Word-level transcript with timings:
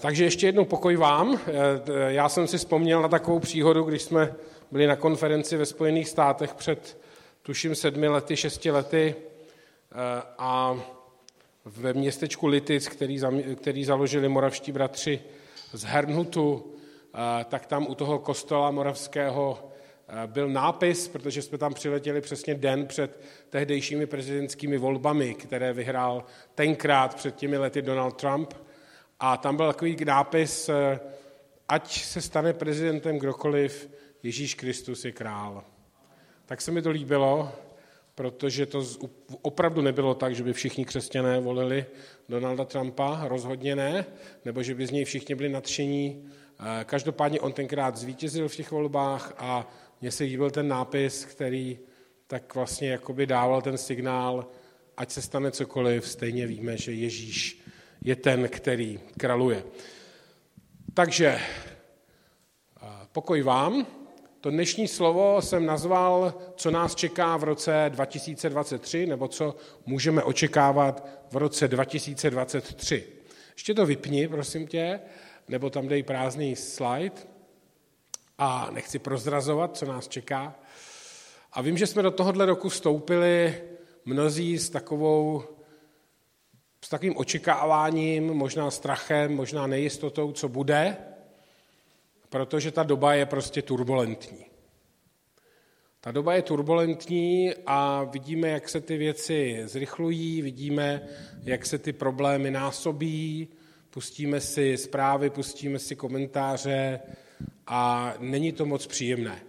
Takže 0.00 0.24
ještě 0.24 0.46
jednou 0.46 0.64
pokoj 0.64 0.96
vám. 0.96 1.40
Eh, 1.46 2.12
já 2.12 2.28
jsem 2.28 2.46
si 2.46 2.58
vzpomněl 2.58 3.02
na 3.02 3.08
takovou 3.08 3.38
příhodu, 3.38 3.82
když 3.82 4.02
jsme 4.02 4.34
byli 4.70 4.86
na 4.86 4.96
konferenci 4.96 5.56
ve 5.56 5.66
Spojených 5.66 6.08
státech 6.08 6.54
před 6.54 6.98
tuším 7.42 7.74
sedmi 7.74 8.08
lety, 8.08 8.36
šesti 8.36 8.70
lety 8.70 9.14
eh, 9.14 9.94
a 10.38 10.80
ve 11.64 11.92
městečku 11.92 12.46
Litic, 12.46 12.88
který, 12.88 13.20
který 13.56 13.84
založili 13.84 14.28
moravští 14.28 14.72
bratři 14.72 15.20
z 15.72 15.84
Hernhutu, 15.84 16.74
eh, 17.14 17.44
tak 17.44 17.66
tam 17.66 17.86
u 17.86 17.94
toho 17.94 18.18
kostela 18.18 18.70
moravského 18.70 19.66
byl 20.26 20.48
nápis, 20.48 21.08
protože 21.08 21.42
jsme 21.42 21.58
tam 21.58 21.74
přiletěli 21.74 22.20
přesně 22.20 22.54
den 22.54 22.86
před 22.86 23.20
tehdejšími 23.50 24.06
prezidentskými 24.06 24.78
volbami, 24.78 25.34
které 25.34 25.72
vyhrál 25.72 26.24
tenkrát 26.54 27.14
před 27.14 27.36
těmi 27.36 27.58
lety 27.58 27.82
Donald 27.82 28.16
Trump– 28.16 28.54
a 29.20 29.36
tam 29.36 29.56
byl 29.56 29.66
takový 29.66 29.96
nápis, 30.04 30.68
eh, 30.68 31.00
ať 31.68 32.02
se 32.04 32.20
stane 32.20 32.52
prezidentem 32.52 33.18
kdokoliv, 33.18 33.90
Ježíš 34.22 34.54
Kristus 34.54 35.04
je 35.04 35.12
král. 35.12 35.64
Tak 36.46 36.60
se 36.60 36.70
mi 36.70 36.82
to 36.82 36.90
líbilo, 36.90 37.52
protože 38.14 38.66
to 38.66 38.86
opravdu 39.42 39.82
nebylo 39.82 40.14
tak, 40.14 40.34
že 40.34 40.42
by 40.42 40.52
všichni 40.52 40.84
křesťané 40.84 41.40
volili 41.40 41.86
Donalda 42.28 42.64
Trumpa, 42.64 43.20
rozhodně 43.28 43.76
ne, 43.76 44.06
nebo 44.44 44.62
že 44.62 44.74
by 44.74 44.86
z 44.86 44.90
něj 44.90 45.04
všichni 45.04 45.34
byli 45.34 45.48
nadšení. 45.48 46.24
Eh, 46.60 46.84
každopádně 46.84 47.40
on 47.40 47.52
tenkrát 47.52 47.96
zvítězil 47.96 48.48
v 48.48 48.56
těch 48.56 48.70
volbách 48.70 49.34
a 49.38 49.68
mně 50.00 50.10
se 50.10 50.24
líbil 50.24 50.50
ten 50.50 50.68
nápis, 50.68 51.24
který 51.24 51.78
tak 52.26 52.54
vlastně 52.54 52.90
jakoby 52.90 53.26
dával 53.26 53.62
ten 53.62 53.78
signál, 53.78 54.46
ať 54.96 55.10
se 55.10 55.22
stane 55.22 55.50
cokoliv, 55.50 56.08
stejně 56.08 56.46
víme, 56.46 56.76
že 56.76 56.92
Ježíš 56.92 57.59
je 58.04 58.16
ten, 58.16 58.48
který 58.48 59.00
kraluje. 59.18 59.64
Takže 60.94 61.40
pokoj 63.12 63.42
vám. 63.42 63.86
To 64.40 64.50
dnešní 64.50 64.88
slovo 64.88 65.42
jsem 65.42 65.66
nazval, 65.66 66.34
co 66.56 66.70
nás 66.70 66.94
čeká 66.94 67.36
v 67.36 67.44
roce 67.44 67.86
2023, 67.88 69.06
nebo 69.06 69.28
co 69.28 69.56
můžeme 69.86 70.22
očekávat 70.22 71.08
v 71.30 71.36
roce 71.36 71.68
2023. 71.68 73.06
Ještě 73.54 73.74
to 73.74 73.86
vypni, 73.86 74.28
prosím 74.28 74.66
tě, 74.66 75.00
nebo 75.48 75.70
tam 75.70 75.88
dej 75.88 76.02
prázdný 76.02 76.56
slide. 76.56 77.16
A 78.38 78.70
nechci 78.70 78.98
prozrazovat, 78.98 79.76
co 79.76 79.86
nás 79.86 80.08
čeká. 80.08 80.54
A 81.52 81.62
vím, 81.62 81.78
že 81.78 81.86
jsme 81.86 82.02
do 82.02 82.10
tohohle 82.10 82.46
roku 82.46 82.68
vstoupili 82.68 83.62
mnozí 84.04 84.58
s 84.58 84.70
takovou 84.70 85.42
s 86.84 86.88
takovým 86.88 87.16
očekáváním, 87.16 88.26
možná 88.26 88.70
strachem, 88.70 89.36
možná 89.36 89.66
nejistotou, 89.66 90.32
co 90.32 90.48
bude, 90.48 90.96
protože 92.28 92.70
ta 92.70 92.82
doba 92.82 93.14
je 93.14 93.26
prostě 93.26 93.62
turbulentní. 93.62 94.44
Ta 96.00 96.10
doba 96.10 96.34
je 96.34 96.42
turbulentní 96.42 97.52
a 97.66 98.04
vidíme, 98.04 98.48
jak 98.48 98.68
se 98.68 98.80
ty 98.80 98.96
věci 98.96 99.62
zrychlují, 99.64 100.42
vidíme, 100.42 101.08
jak 101.42 101.66
se 101.66 101.78
ty 101.78 101.92
problémy 101.92 102.50
násobí, 102.50 103.48
pustíme 103.90 104.40
si 104.40 104.76
zprávy, 104.76 105.30
pustíme 105.30 105.78
si 105.78 105.96
komentáře 105.96 107.00
a 107.66 108.14
není 108.18 108.52
to 108.52 108.66
moc 108.66 108.86
příjemné. 108.86 109.42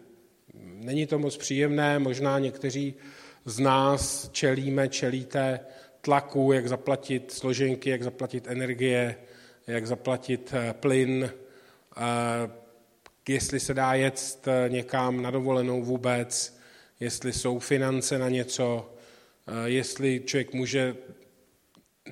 Není 0.63 1.07
to 1.07 1.19
moc 1.19 1.37
příjemné, 1.37 1.99
možná 1.99 2.39
někteří 2.39 2.93
z 3.45 3.59
nás 3.59 4.29
čelíme, 4.31 4.89
čelíte 4.89 5.59
tlaku, 6.01 6.51
jak 6.51 6.67
zaplatit 6.67 7.31
složenky, 7.31 7.89
jak 7.89 8.03
zaplatit 8.03 8.47
energie, 8.47 9.15
jak 9.67 9.87
zaplatit 9.87 10.53
eh, 10.53 10.73
plyn, 10.73 11.31
eh, 11.97 12.01
jestli 13.29 13.59
se 13.59 13.73
dá 13.73 13.93
jet 13.93 14.47
eh, 14.47 14.69
někam 14.69 15.21
na 15.21 15.31
dovolenou 15.31 15.83
vůbec, 15.83 16.57
jestli 16.99 17.33
jsou 17.33 17.59
finance 17.59 18.17
na 18.17 18.29
něco, 18.29 18.93
jestli 19.65 20.21
člověk 20.25 20.53
může 20.53 20.95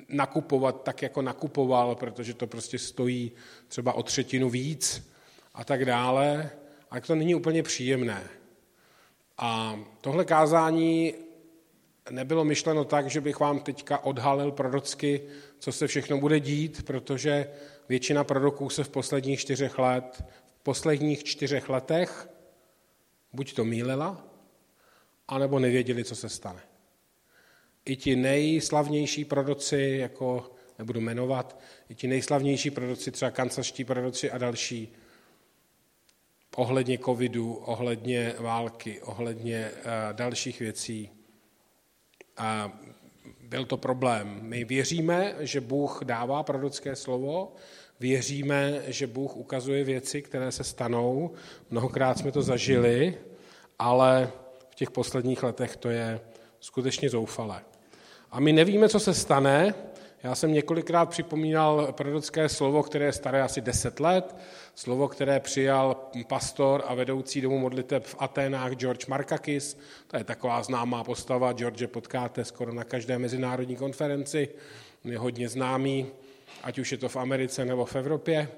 nakupovat 0.10 0.84
tak, 0.84 1.02
jako 1.02 1.22
nakupoval, 1.22 1.96
protože 1.96 2.34
to 2.34 2.48
prostě 2.48 2.80
stojí 2.80 3.32
třeba 3.68 3.94
o 3.94 4.04
třetinu 4.04 4.50
víc 4.50 5.12
a 5.54 5.64
tak 5.64 5.86
dále. 5.86 6.50
A 6.92 7.00
to 7.00 7.16
není 7.16 7.36
úplně 7.36 7.64
příjemné. 7.64 8.24
A 9.38 9.80
tohle 10.02 10.26
kázání 10.26 11.14
nebylo 12.12 12.46
myšleno 12.46 12.86
tak, 12.86 13.10
že 13.10 13.22
bych 13.22 13.40
vám 13.40 13.60
teďka 13.60 13.98
odhalil 13.98 14.52
prorocky, 14.52 15.22
co 15.60 15.72
se 15.72 15.88
všechno 15.88 16.18
bude 16.18 16.40
dít, 16.40 16.84
protože 16.84 17.48
většina 17.90 18.24
proroků 18.24 18.70
se 18.70 18.84
v 18.84 18.90
posledních 18.90 19.40
čtyřech 19.40 19.80
let, 19.80 20.24
v 20.60 20.64
posledních 20.64 21.24
čtyřech 21.24 21.70
letech 21.70 22.30
buď 23.34 23.54
to 23.54 23.66
mýlila, 23.66 24.28
anebo 25.28 25.60
nevěděli, 25.60 26.04
co 26.04 26.16
se 26.16 26.30
stane. 26.30 26.62
I 27.86 27.96
ti 27.96 28.16
nejslavnější 28.16 29.26
proroci, 29.26 29.98
jako 30.00 30.52
nebudu 30.80 31.02
jmenovat, 31.02 31.60
i 31.90 31.96
ti 31.96 32.08
nejslavnější 32.08 32.72
proroci, 32.72 33.12
třeba 33.12 33.32
kancaští 33.32 33.86
proroci 33.86 34.32
a 34.32 34.38
další, 34.38 34.94
ohledně 36.56 36.98
covidu, 36.98 37.54
ohledně 37.54 38.34
války, 38.40 39.02
ohledně 39.02 39.72
uh, 39.72 40.14
dalších 40.14 40.60
věcí, 40.60 41.19
a 42.40 42.72
byl 43.44 43.66
to 43.66 43.78
problém. 43.78 44.40
My 44.42 44.64
věříme, 44.64 45.36
že 45.40 45.62
Bůh 45.62 46.00
dává 46.04 46.44
prorocké 46.44 46.96
slovo, 46.96 47.54
věříme, 48.00 48.82
že 48.88 49.08
Bůh 49.08 49.38
ukazuje 49.38 49.84
věci, 49.84 50.22
které 50.22 50.52
se 50.52 50.64
stanou. 50.64 51.32
Mnohokrát 51.70 52.18
jsme 52.18 52.32
to 52.32 52.42
zažili, 52.42 53.18
ale 53.80 54.32
v 54.70 54.76
těch 54.76 54.92
posledních 54.92 55.44
letech 55.44 55.78
to 55.78 55.90
je 55.90 56.20
skutečně 56.60 57.10
zoufalé. 57.10 57.62
A 58.32 58.40
my 58.40 58.54
nevíme, 58.54 58.90
co 58.90 59.00
se 59.00 59.14
stane, 59.14 59.74
já 60.24 60.36
jsem 60.36 60.54
několikrát 60.54 61.10
připomínal 61.10 61.92
prorocké 61.92 62.50
slovo, 62.50 62.84
které 62.84 63.06
je 63.06 63.14
staré 63.14 63.42
asi 63.42 63.62
10 63.62 64.00
let, 64.00 64.36
slovo, 64.76 65.08
které 65.08 65.40
přijal 65.40 66.10
pastor 66.28 66.84
a 66.88 66.96
vedoucí 66.96 67.42
domu 67.42 67.60
modliteb 67.60 68.06
v 68.06 68.16
Aténách 68.20 68.72
George 68.72 69.06
Markakis. 69.08 69.78
To 70.08 70.18
je 70.18 70.24
taková 70.24 70.64
známá 70.64 71.04
postava, 71.04 71.54
George 71.54 71.88
potkáte 71.88 72.46
skoro 72.46 72.74
na 72.74 72.84
každé 72.84 73.20
mezinárodní 73.20 73.76
konferenci, 73.76 74.50
je 75.04 75.18
hodně 75.18 75.50
známý, 75.50 76.08
ať 76.64 76.80
už 76.80 76.92
je 76.92 76.98
to 76.98 77.10
v 77.10 77.16
Americe 77.16 77.66
nebo 77.66 77.86
v 77.86 77.96
Evropě. 77.96 78.50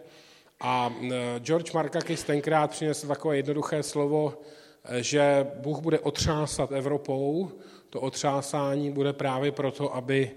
A 0.60 0.94
e, 1.02 1.40
George 1.40 1.72
Markakis 1.72 2.24
tenkrát 2.24 2.72
přinesl 2.72 3.08
takové 3.08 3.38
jednoduché 3.38 3.84
slovo, 3.84 4.42
e, 4.86 5.04
že 5.04 5.48
Bůh 5.56 5.80
bude 5.80 6.00
otřásat 6.00 6.72
Evropou. 6.72 7.52
To 7.90 8.02
otřásání 8.02 8.92
bude 8.92 9.14
právě 9.14 9.52
proto, 9.52 9.96
aby 9.96 10.32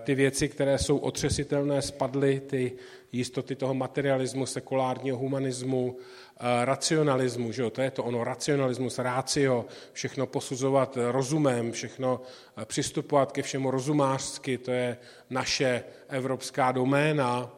ty 0.00 0.14
věci, 0.14 0.48
které 0.48 0.78
jsou 0.78 0.98
otřesitelné, 0.98 1.82
spadly, 1.82 2.40
ty 2.40 2.72
jistoty 3.12 3.56
toho 3.56 3.74
materialismu, 3.74 4.46
sekulárního 4.46 5.18
humanismu, 5.18 5.96
eh, 5.96 6.64
racionalismu, 6.64 7.52
že 7.52 7.62
jo? 7.62 7.70
to 7.70 7.82
je 7.82 7.90
to 7.90 8.04
ono, 8.04 8.24
racionalismus, 8.24 8.98
rácio, 8.98 9.66
všechno 9.92 10.26
posuzovat 10.26 10.98
rozumem, 11.10 11.72
všechno 11.72 12.20
eh, 12.56 12.64
přistupovat 12.64 13.32
ke 13.32 13.42
všemu 13.42 13.70
rozumářsky, 13.70 14.58
to 14.58 14.70
je 14.70 14.96
naše 15.30 15.84
evropská 16.08 16.72
doména, 16.72 17.50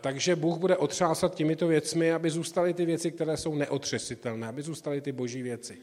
takže 0.00 0.36
Bůh 0.36 0.58
bude 0.58 0.76
otřásat 0.76 1.34
těmito 1.34 1.66
věcmi, 1.66 2.12
aby 2.12 2.30
zůstaly 2.30 2.74
ty 2.74 2.84
věci, 2.84 3.10
které 3.10 3.36
jsou 3.36 3.54
neotřesitelné, 3.54 4.46
aby 4.46 4.62
zůstaly 4.62 5.00
ty 5.00 5.12
boží 5.12 5.42
věci. 5.42 5.78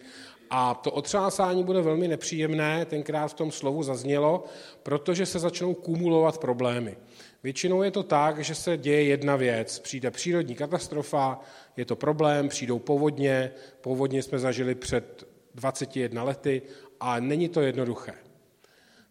A 0.50 0.74
to 0.74 0.92
otřásání 0.92 1.64
bude 1.64 1.82
velmi 1.82 2.08
nepříjemné, 2.08 2.86
tenkrát 2.86 3.28
v 3.28 3.34
tom 3.34 3.52
slovu 3.52 3.84
zaznělo, 3.84 4.44
protože 4.84 5.26
se 5.26 5.40
začnou 5.40 5.74
kumulovat 5.74 6.38
problémy. 6.38 6.98
Většinou 7.44 7.84
je 7.84 7.92
to 7.92 8.04
tak, 8.04 8.44
že 8.44 8.56
se 8.56 8.78
děje 8.78 9.04
jedna 9.04 9.36
věc. 9.36 9.80
Přijde 9.80 10.12
přírodní 10.12 10.56
katastrofa, 10.56 11.40
je 11.78 11.86
to 11.86 11.96
problém, 11.96 12.50
přijdou 12.50 12.80
povodně, 12.80 13.52
povodně 13.82 14.24
jsme 14.24 14.40
zažili 14.40 14.76
před 14.76 15.28
21 15.56 16.24
lety 16.24 16.62
a 17.00 17.20
není 17.20 17.50
to 17.50 17.62
jednoduché. 17.62 18.14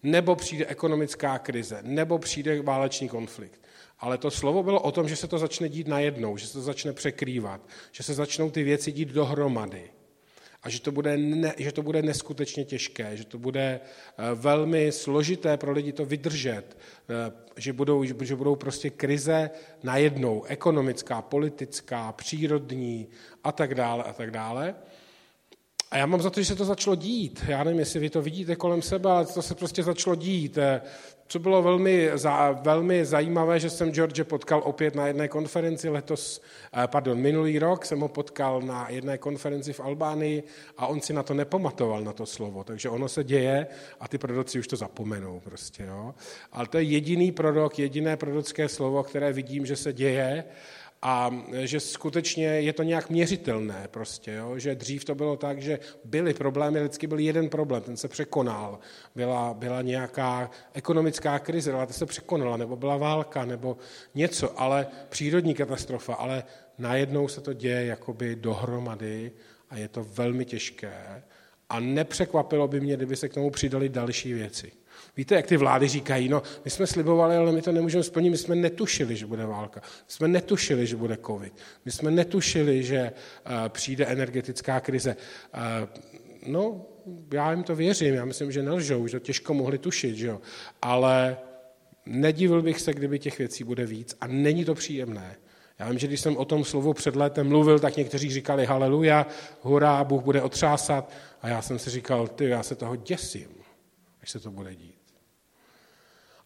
Nebo 0.03 0.37
přijde 0.37 0.67
ekonomická 0.67 1.39
krize, 1.39 1.79
nebo 1.83 2.19
přijde 2.19 2.63
válečný 2.63 3.09
konflikt. 3.09 3.61
Ale 4.01 4.19
to 4.19 4.31
slovo 4.31 4.63
bylo 4.63 4.81
o 4.81 4.93
tom, 4.93 5.09
že 5.09 5.17
se 5.17 5.27
to 5.27 5.39
začne 5.39 5.69
dít 5.69 5.89
najednou, 5.89 6.37
že 6.37 6.47
se 6.47 6.53
to 6.53 6.61
začne 6.61 6.93
překrývat, 6.93 7.61
že 7.93 8.03
se 8.03 8.15
začnou 8.15 8.51
ty 8.51 8.63
věci 8.63 8.93
dít 8.93 9.09
dohromady 9.09 9.91
a 10.63 10.69
že 10.69 10.81
to, 10.81 10.93
bude 10.93 11.17
ne, 11.17 11.55
že 11.59 11.73
to 11.73 11.83
bude 11.83 12.03
neskutečně 12.03 12.65
těžké, 12.65 13.17
že 13.17 13.25
to 13.25 13.39
bude 13.39 13.81
eh, 13.81 14.35
velmi 14.35 14.93
složité 14.93 15.57
pro 15.57 15.73
lidi 15.73 15.93
to 15.93 16.05
vydržet, 16.05 16.77
eh, 17.09 17.33
že 17.57 17.73
budou, 17.73 18.05
že 18.05 18.37
budou 18.37 18.57
prostě 18.57 18.91
krize 18.91 19.51
najednou, 19.83 20.45
ekonomická, 20.45 21.23
politická, 21.23 22.13
přírodní 22.13 23.09
a 23.45 23.53
tak 23.53 23.75
dále 23.75 24.05
a 24.05 24.13
tak 24.13 24.31
dále. 24.31 24.75
A 25.91 25.97
já 25.97 26.07
mám 26.07 26.23
za 26.23 26.31
to, 26.31 26.41
že 26.41 26.47
se 26.47 26.57
to 26.57 26.65
začalo 26.65 26.97
dít. 26.97 27.45
Já 27.49 27.65
nevím, 27.65 27.81
jestli 27.81 28.01
vy 28.01 28.11
to 28.11 28.23
vidíte 28.23 28.57
kolem 28.57 28.83
sebe, 28.83 29.11
ale 29.11 29.27
to 29.27 29.43
se 29.43 29.55
prostě 29.55 29.83
začalo 29.83 30.17
dít. 30.17 30.59
Co 31.33 31.39
bylo 31.39 31.63
velmi, 31.63 32.11
za, 32.15 32.51
velmi 32.51 33.05
zajímavé, 33.05 33.61
že 33.61 33.71
jsem 33.71 33.93
George 33.93 34.23
potkal 34.23 34.63
opět 34.65 34.95
na 34.95 35.07
jedné 35.07 35.29
konferenci 35.29 35.89
letos, 35.89 36.43
eh, 36.73 36.87
pardon, 36.87 37.19
minulý 37.19 37.59
rok 37.59 37.85
jsem 37.85 38.01
ho 38.01 38.09
potkal 38.09 38.63
na 38.63 38.89
jedné 38.89 39.19
konferenci 39.19 39.73
v 39.73 39.81
Albánii 39.81 40.43
a 40.77 40.87
on 40.87 41.01
si 41.01 41.13
na 41.13 41.23
to 41.23 41.35
nepamatoval, 41.35 42.01
na 42.01 42.13
to 42.13 42.27
slovo. 42.27 42.65
Takže 42.65 42.89
ono 42.89 43.09
se 43.09 43.25
děje 43.25 43.67
a 44.01 44.09
ty 44.09 44.19
proroci 44.19 44.59
už 44.59 44.67
to 44.67 44.77
zapomenou 44.77 45.41
prostě. 45.41 45.83
Jo? 45.83 46.15
Ale 46.53 46.67
to 46.67 46.79
je 46.79 46.85
jediný 46.85 47.33
prorok, 47.33 47.79
jediné 47.79 48.17
prorocké 48.17 48.69
slovo, 48.69 49.03
které 49.03 49.33
vidím, 49.33 49.67
že 49.67 49.77
se 49.77 49.93
děje 49.93 50.45
a 51.03 51.31
že 51.51 51.81
skutečně 51.81 52.47
je 52.47 52.73
to 52.73 52.83
nějak 52.83 53.11
měřitelné 53.11 53.89
prostě, 53.91 54.33
jo? 54.33 54.59
že 54.59 54.75
dřív 54.75 55.05
to 55.05 55.15
bylo 55.15 55.37
tak, 55.37 55.63
že 55.63 55.79
byly 56.05 56.35
problémy, 56.35 56.81
vždycky 56.81 57.07
byl 57.07 57.19
jeden 57.19 57.49
problém, 57.49 57.83
ten 57.83 57.97
se 57.97 58.09
překonal. 58.09 58.79
Byla, 59.15 59.55
byla 59.55 59.83
nějaká 59.83 60.51
ekonomická 60.75 61.39
krize, 61.39 61.73
ale 61.73 61.87
ta 61.87 61.93
se 61.93 62.07
překonala, 62.07 62.57
nebo 62.57 62.77
byla 62.77 62.97
válka, 62.97 63.45
nebo 63.45 63.77
něco, 64.15 64.61
ale 64.61 64.87
přírodní 65.09 65.55
katastrofa, 65.55 66.15
ale 66.15 66.45
najednou 66.79 67.29
se 67.29 67.41
to 67.41 67.53
děje 67.53 67.85
jakoby 67.85 68.37
dohromady 68.37 69.33
a 69.71 69.77
je 69.77 69.89
to 69.89 70.05
velmi 70.05 70.45
těžké 70.45 71.23
a 71.71 71.81
nepřekvapilo 71.81 72.69
by 72.69 72.81
mě, 72.81 72.97
kdyby 72.97 73.17
se 73.17 73.29
k 73.29 73.35
tomu 73.35 73.51
přidali 73.51 73.89
další 73.89 74.33
věci. 74.33 74.73
Víte, 75.17 75.35
jak 75.35 75.47
ty 75.47 75.57
vlády 75.57 75.89
říkají, 75.89 76.29
no 76.29 76.43
my 76.65 76.71
jsme 76.71 76.87
slibovali, 76.87 77.37
ale 77.37 77.53
my 77.53 77.63
to 77.63 77.73
nemůžeme 77.73 78.05
splnit, 78.05 78.31
my 78.31 78.37
jsme 78.37 78.55
netušili, 78.55 79.17
že 79.17 79.27
bude 79.27 79.47
válka, 79.47 79.81
my 79.85 80.13
jsme 80.13 80.29
netušili, 80.29 80.87
že 80.87 80.97
bude 80.97 81.19
covid, 81.27 81.53
my 81.85 81.93
jsme 81.93 82.11
netušili, 82.11 82.83
že 82.83 83.13
uh, 83.13 83.69
přijde 83.69 84.07
energetická 84.07 84.81
krize. 84.81 85.17
Uh, 85.55 85.89
no, 86.47 86.87
já 87.33 87.51
jim 87.51 87.63
to 87.63 87.77
věřím, 87.77 88.15
já 88.15 88.25
myslím, 88.25 88.53
že 88.53 88.63
nelžou, 88.63 89.07
že 89.07 89.21
to 89.21 89.27
těžko 89.27 89.55
mohli 89.55 89.79
tušit, 89.79 90.17
že 90.17 90.27
jo? 90.27 90.41
ale 90.83 91.37
nedivil 92.07 92.63
bych 92.63 92.81
se, 92.81 92.93
kdyby 92.93 93.19
těch 93.19 93.39
věcí 93.39 93.65
bude 93.65 93.87
víc 93.87 94.17
a 94.21 94.27
není 94.27 94.65
to 94.65 94.75
příjemné. 94.75 95.37
Já 95.79 95.89
vím, 95.89 95.99
že 95.99 96.07
když 96.07 96.21
jsem 96.21 96.37
o 96.37 96.45
tom 96.45 96.65
slovu 96.65 96.93
před 96.93 97.17
létem 97.17 97.49
mluvil, 97.49 97.79
tak 97.79 97.97
někteří 97.97 98.31
říkali 98.31 98.67
haleluja, 98.67 99.27
hurá, 99.61 100.05
Bůh 100.05 100.23
bude 100.23 100.43
otřásat. 100.43 101.13
A 101.43 101.49
já 101.49 101.63
jsem 101.63 101.79
si 101.79 101.91
říkal, 101.91 102.29
ty, 102.29 102.45
já 102.45 102.63
se 102.63 102.75
toho 102.75 102.97
děsím, 102.97 103.49
až 104.23 104.31
se 104.31 104.41
to 104.41 104.51
bude 104.51 104.75
dít. 104.75 105.00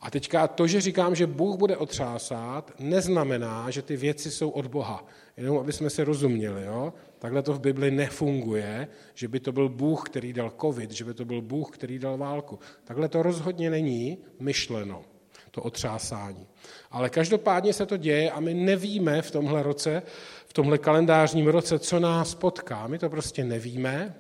A 0.05 0.11
teďka 0.11 0.49
to, 0.49 0.67
že 0.67 0.81
říkám, 0.81 1.15
že 1.15 1.27
Bůh 1.27 1.57
bude 1.57 1.77
otřásat, 1.77 2.73
neznamená, 2.79 3.71
že 3.71 3.83
ty 3.83 3.97
věci 3.97 4.31
jsou 4.31 4.51
od 4.51 4.67
Boha. 4.67 5.07
Jenom 5.37 5.59
aby 5.59 5.73
jsme 5.73 5.91
se 5.91 6.05
rozuměli. 6.05 6.65
Jo? 6.65 6.93
Takhle 7.19 7.43
to 7.43 7.53
v 7.53 7.61
Bibli 7.61 7.91
nefunguje, 7.91 8.89
že 9.15 9.29
by 9.29 9.41
to 9.41 9.53
byl 9.53 9.69
Bůh, 9.69 10.03
který 10.03 10.33
dal 10.33 10.53
covid, 10.61 10.91
že 10.91 11.05
by 11.05 11.15
to 11.15 11.25
byl 11.25 11.43
Bůh, 11.43 11.71
který 11.71 11.99
dal 11.99 12.19
válku. 12.19 12.59
Takhle 12.85 13.09
to 13.09 13.23
rozhodně 13.23 13.71
není 13.71 14.19
myšleno, 14.41 15.03
to 15.51 15.63
otřásání. 15.63 16.47
Ale 16.91 17.11
každopádně 17.11 17.73
se 17.73 17.87
to 17.87 17.97
děje 17.97 18.31
a 18.31 18.41
my 18.41 18.55
nevíme 18.55 19.23
v 19.23 19.31
tomhle 19.31 19.63
roce, 19.63 20.03
v 20.47 20.53
tomhle 20.53 20.79
kalendářním 20.79 21.47
roce, 21.47 21.79
co 21.79 22.01
nás 22.01 22.35
potká. 22.35 22.87
My 22.87 22.99
to 22.99 23.11
prostě 23.11 23.45
nevíme. 23.45 24.15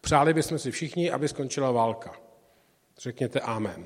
Přáli 0.00 0.34
bychom 0.34 0.58
si 0.58 0.70
všichni, 0.70 1.10
aby 1.10 1.28
skončila 1.28 1.70
válka. 1.70 2.12
Řekněte 2.98 3.40
amen. 3.40 3.84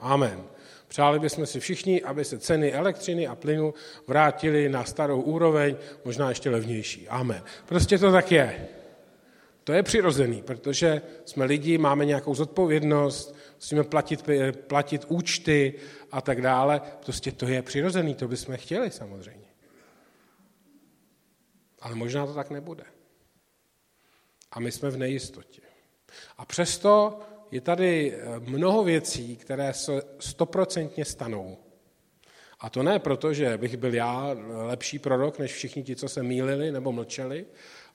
Amen. 0.00 0.44
Přáli 0.88 1.18
bychom 1.18 1.46
si 1.46 1.60
všichni, 1.60 2.02
aby 2.02 2.24
se 2.24 2.38
ceny 2.38 2.72
elektřiny 2.72 3.26
a 3.26 3.34
plynu 3.34 3.74
vrátily 4.06 4.68
na 4.68 4.84
starou 4.84 5.20
úroveň, 5.20 5.76
možná 6.04 6.28
ještě 6.28 6.50
levnější. 6.50 7.08
Amen. 7.08 7.42
Prostě 7.66 7.98
to 7.98 8.12
tak 8.12 8.32
je. 8.32 8.68
To 9.64 9.72
je 9.72 9.82
přirozený, 9.82 10.42
protože 10.42 11.02
jsme 11.24 11.44
lidi, 11.44 11.78
máme 11.78 12.04
nějakou 12.04 12.34
zodpovědnost, 12.34 13.34
musíme 13.54 13.84
platit, 13.84 14.24
platit 14.66 15.04
účty 15.08 15.74
a 16.12 16.20
tak 16.20 16.42
dále. 16.42 16.80
Prostě 17.04 17.32
to 17.32 17.46
je 17.46 17.62
přirozený, 17.62 18.14
to 18.14 18.28
bychom 18.28 18.56
chtěli 18.56 18.90
samozřejmě. 18.90 19.46
Ale 21.80 21.94
možná 21.94 22.26
to 22.26 22.34
tak 22.34 22.50
nebude. 22.50 22.84
A 24.52 24.60
my 24.60 24.72
jsme 24.72 24.90
v 24.90 24.96
nejistotě. 24.96 25.62
A 26.38 26.44
přesto 26.44 27.20
je 27.50 27.60
tady 27.60 28.14
eh, 28.14 28.40
mnoho 28.40 28.84
věcí, 28.84 29.36
které 29.36 29.74
se 29.74 30.02
stoprocentně 30.18 31.04
stanou. 31.04 31.56
A 32.60 32.70
to 32.70 32.82
ne 32.82 32.98
proto, 32.98 33.34
že 33.34 33.58
bych 33.58 33.76
byl 33.76 33.94
já 33.94 34.36
lepší 34.48 34.98
prorok 34.98 35.38
než 35.38 35.52
všichni 35.52 35.82
ti, 35.82 35.96
co 35.96 36.08
se 36.08 36.22
mýlili 36.22 36.72
nebo 36.72 36.92
mlčeli, 36.92 37.46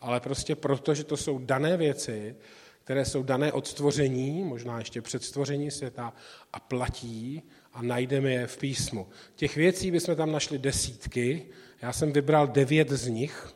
ale 0.02 0.19
prostě 0.19 0.56
proto, 0.56 0.94
že 0.94 1.04
to 1.04 1.18
jsou 1.18 1.40
dané 1.40 1.78
věci, 1.78 2.36
které 2.84 3.06
jsou 3.06 3.24
dané 3.24 3.52
od 3.52 3.68
stvoření, 3.68 4.44
možná 4.44 4.80
ještě 4.80 5.02
před 5.02 5.24
stvoření 5.24 5.72
světa, 5.72 6.13
a 6.54 6.60
platí 6.60 7.44
a 7.74 7.81
najdeme 7.81 8.31
je 8.31 8.48
v 8.48 8.58
písmu. 8.58 9.08
Těch 9.36 9.56
věcí 9.56 9.92
bychom 9.92 10.16
tam 10.16 10.31
našli 10.31 10.58
desítky, 10.58 11.46
já 11.81 11.94
jsem 11.94 12.12
vybral 12.12 12.48
devět 12.48 12.90
z 12.90 13.08
nich, 13.08 13.54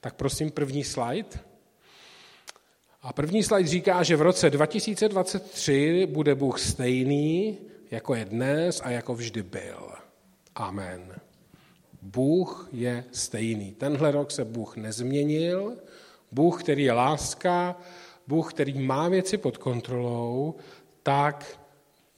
tak 0.00 0.14
prosím 0.14 0.50
první 0.50 0.84
slide. 0.84 1.51
A 3.02 3.12
první 3.12 3.42
slide 3.42 3.68
říká, 3.68 4.02
že 4.02 4.16
v 4.16 4.22
roce 4.22 4.50
2023 4.50 6.06
bude 6.10 6.34
Bůh 6.34 6.60
stejný, 6.60 7.58
jako 7.90 8.14
je 8.14 8.24
dnes 8.24 8.80
a 8.84 8.90
jako 8.90 9.14
vždy 9.14 9.42
byl. 9.42 9.90
Amen. 10.54 11.14
Bůh 12.02 12.68
je 12.72 13.04
stejný. 13.12 13.72
Tenhle 13.72 14.10
rok 14.10 14.30
se 14.30 14.44
Bůh 14.44 14.76
nezměnil. 14.76 15.76
Bůh, 16.32 16.62
který 16.62 16.84
je 16.84 16.92
láska, 16.92 17.76
Bůh, 18.26 18.54
který 18.54 18.78
má 18.78 19.08
věci 19.08 19.38
pod 19.38 19.58
kontrolou, 19.58 20.54
tak 21.02 21.58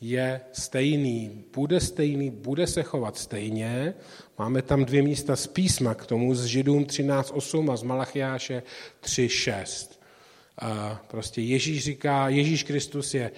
je 0.01 0.41
stejný, 0.53 1.45
bude 1.55 1.81
stejný, 1.81 2.31
bude 2.31 2.67
se 2.67 2.83
chovat 2.83 3.17
stejně. 3.17 3.95
Máme 4.39 4.63
tam 4.63 4.85
dvě 4.85 5.03
místa 5.03 5.37
z 5.37 5.47
písma 5.47 5.95
k 5.95 6.07
tomu, 6.07 6.35
z 6.35 6.45
Židům 6.45 6.85
13.8 6.85 7.73
a 7.73 7.77
z 7.77 7.83
Malachiáše 7.83 8.63
3.6. 9.03 10.04
Prostě 11.06 11.41
Ježíš 11.41 11.85
říká, 11.85 12.29
Ježíš 12.29 12.62
Kristus 12.62 13.15
je, 13.15 13.31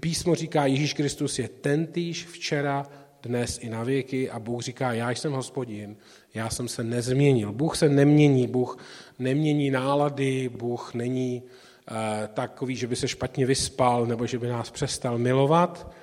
písmo 0.00 0.34
říká, 0.34 0.66
Ježíš 0.66 0.92
Kristus 0.92 1.38
je 1.38 1.48
tentýž 1.48 2.26
včera, 2.26 2.86
dnes 3.24 3.58
i 3.58 3.70
na 3.70 3.82
věky 3.82 4.30
a 4.30 4.38
Bůh 4.38 4.62
říká, 4.62 4.92
já 4.92 5.10
jsem 5.10 5.32
hospodin, 5.32 5.96
já 6.34 6.50
jsem 6.50 6.68
se 6.68 6.84
nezměnil. 6.84 7.52
Bůh 7.52 7.76
se 7.76 7.88
nemění, 7.88 8.46
Bůh 8.46 8.78
nemění 9.18 9.70
nálady, 9.70 10.48
Bůh 10.48 10.94
není 10.94 11.42
uh, 11.42 11.96
takový, 12.34 12.76
že 12.76 12.86
by 12.86 12.96
se 12.96 13.08
špatně 13.08 13.46
vyspal 13.46 14.06
nebo 14.06 14.26
že 14.26 14.38
by 14.38 14.48
nás 14.48 14.70
přestal 14.70 15.18
milovat. 15.18 15.94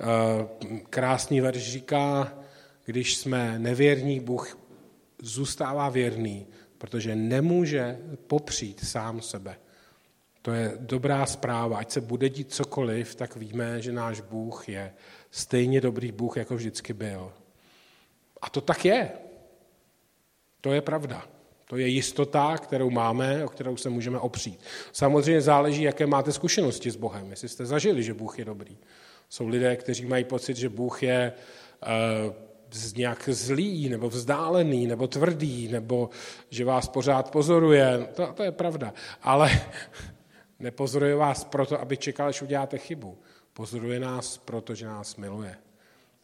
Uh, 0.00 0.78
krásný 0.90 1.40
verš 1.40 1.72
říká, 1.72 2.38
když 2.84 3.16
jsme 3.16 3.58
nevěrní, 3.58 4.20
Bůh 4.20 4.58
zůstává 5.22 5.88
věrný, 5.88 6.46
protože 6.78 7.16
nemůže 7.16 7.98
popřít 8.26 8.84
sám 8.84 9.20
sebe. 9.20 9.56
To 10.44 10.52
je 10.52 10.72
dobrá 10.80 11.26
zpráva. 11.26 11.78
Ať 11.78 11.90
se 11.90 12.00
bude 12.00 12.28
dít 12.28 12.52
cokoliv, 12.52 13.14
tak 13.14 13.36
víme, 13.36 13.82
že 13.82 13.92
náš 13.92 14.20
Bůh 14.20 14.68
je 14.68 14.92
stejně 15.30 15.80
dobrý 15.80 16.12
Bůh, 16.12 16.36
jako 16.36 16.56
vždycky 16.56 16.92
byl. 16.92 17.32
A 18.42 18.50
to 18.50 18.60
tak 18.60 18.84
je. 18.84 19.10
To 20.60 20.72
je 20.72 20.80
pravda. 20.80 21.24
To 21.64 21.76
je 21.76 21.86
jistota, 21.88 22.58
kterou 22.58 22.90
máme, 22.90 23.44
o 23.44 23.48
kterou 23.48 23.76
se 23.76 23.90
můžeme 23.90 24.18
opřít. 24.18 24.60
Samozřejmě 24.92 25.40
záleží, 25.40 25.82
jaké 25.82 26.06
máte 26.06 26.32
zkušenosti 26.32 26.90
s 26.90 26.96
Bohem, 26.96 27.30
jestli 27.30 27.48
jste 27.48 27.66
zažili, 27.66 28.02
že 28.02 28.14
Bůh 28.14 28.38
je 28.38 28.44
dobrý. 28.44 28.78
Jsou 29.28 29.48
lidé, 29.48 29.76
kteří 29.76 30.06
mají 30.06 30.24
pocit, 30.24 30.56
že 30.56 30.68
Bůh 30.68 31.02
je 31.02 31.32
uh, 32.26 32.34
nějak 32.96 33.28
zlý, 33.28 33.88
nebo 33.88 34.08
vzdálený, 34.08 34.86
nebo 34.86 35.06
tvrdý, 35.06 35.68
nebo 35.68 36.10
že 36.50 36.64
vás 36.64 36.88
pořád 36.88 37.30
pozoruje. 37.30 38.08
To, 38.14 38.26
to 38.26 38.42
je 38.42 38.52
pravda. 38.52 38.94
Ale 39.22 39.50
Nepozoruje 40.58 41.14
vás 41.14 41.44
proto, 41.44 41.80
aby 41.80 41.96
čekal, 41.96 42.28
až 42.28 42.42
uděláte 42.42 42.78
chybu. 42.78 43.18
Pozoruje 43.52 44.00
nás 44.00 44.38
proto, 44.38 44.74
že 44.74 44.86
nás 44.86 45.16
miluje. 45.16 45.56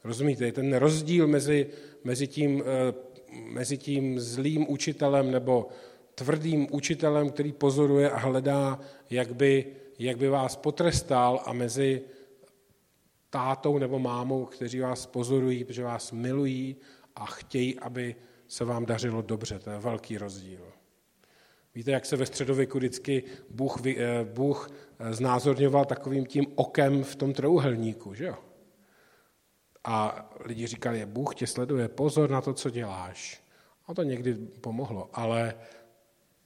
Rozumíte? 0.04 0.44
Je 0.44 0.52
ten 0.52 0.76
rozdíl 0.76 1.26
mezi, 1.26 1.66
mezi, 2.04 2.26
tím, 2.26 2.62
eh, 2.66 2.94
mezi 3.32 3.78
tím 3.78 4.20
zlým 4.20 4.70
učitelem 4.70 5.30
nebo 5.30 5.68
tvrdým 6.14 6.66
učitelem, 6.70 7.30
který 7.30 7.52
pozoruje 7.52 8.10
a 8.10 8.18
hledá, 8.18 8.80
jak 9.10 9.34
by, 9.34 9.66
jak 9.98 10.16
by 10.16 10.28
vás 10.28 10.56
potrestal 10.56 11.42
a 11.44 11.52
mezi 11.52 12.02
tátou 13.30 13.78
nebo 13.78 13.98
mámou, 13.98 14.44
kteří 14.44 14.80
vás 14.80 15.06
pozorují, 15.06 15.64
protože 15.64 15.82
vás 15.82 16.12
milují 16.12 16.76
a 17.16 17.26
chtějí, 17.26 17.78
aby 17.78 18.16
se 18.48 18.64
vám 18.64 18.86
dařilo 18.86 19.22
dobře. 19.22 19.58
To 19.58 19.70
je 19.70 19.78
velký 19.78 20.18
rozdíl. 20.18 20.69
Víte, 21.74 21.90
jak 21.90 22.06
se 22.06 22.16
ve 22.16 22.26
středověku 22.26 22.78
vždycky 22.78 23.22
Bůh, 23.50 23.86
eh, 23.86 24.24
Bůh 24.24 24.70
eh, 24.98 25.14
znázorňoval 25.14 25.84
takovým 25.84 26.26
tím 26.26 26.46
okem 26.54 27.04
v 27.04 27.16
tom 27.16 27.32
trouhelníku, 27.32 28.14
že 28.14 28.24
jo? 28.24 28.38
A 29.84 30.30
lidi 30.44 30.66
říkali, 30.66 31.06
Bůh 31.06 31.34
tě 31.34 31.46
sleduje, 31.46 31.88
pozor 31.88 32.30
na 32.30 32.40
to, 32.40 32.54
co 32.54 32.70
děláš. 32.70 33.42
A 33.86 33.94
to 33.94 34.02
někdy 34.02 34.34
pomohlo, 34.34 35.10
ale 35.12 35.54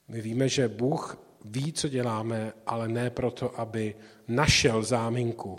my 0.08 0.20
víme, 0.20 0.48
že 0.48 0.68
Bůh 0.68 1.18
ví, 1.44 1.72
co 1.72 1.88
děláme, 1.88 2.52
ale 2.66 2.88
ne 2.88 3.10
proto, 3.10 3.60
aby 3.60 3.96
našel 4.28 4.82
záminku, 4.82 5.58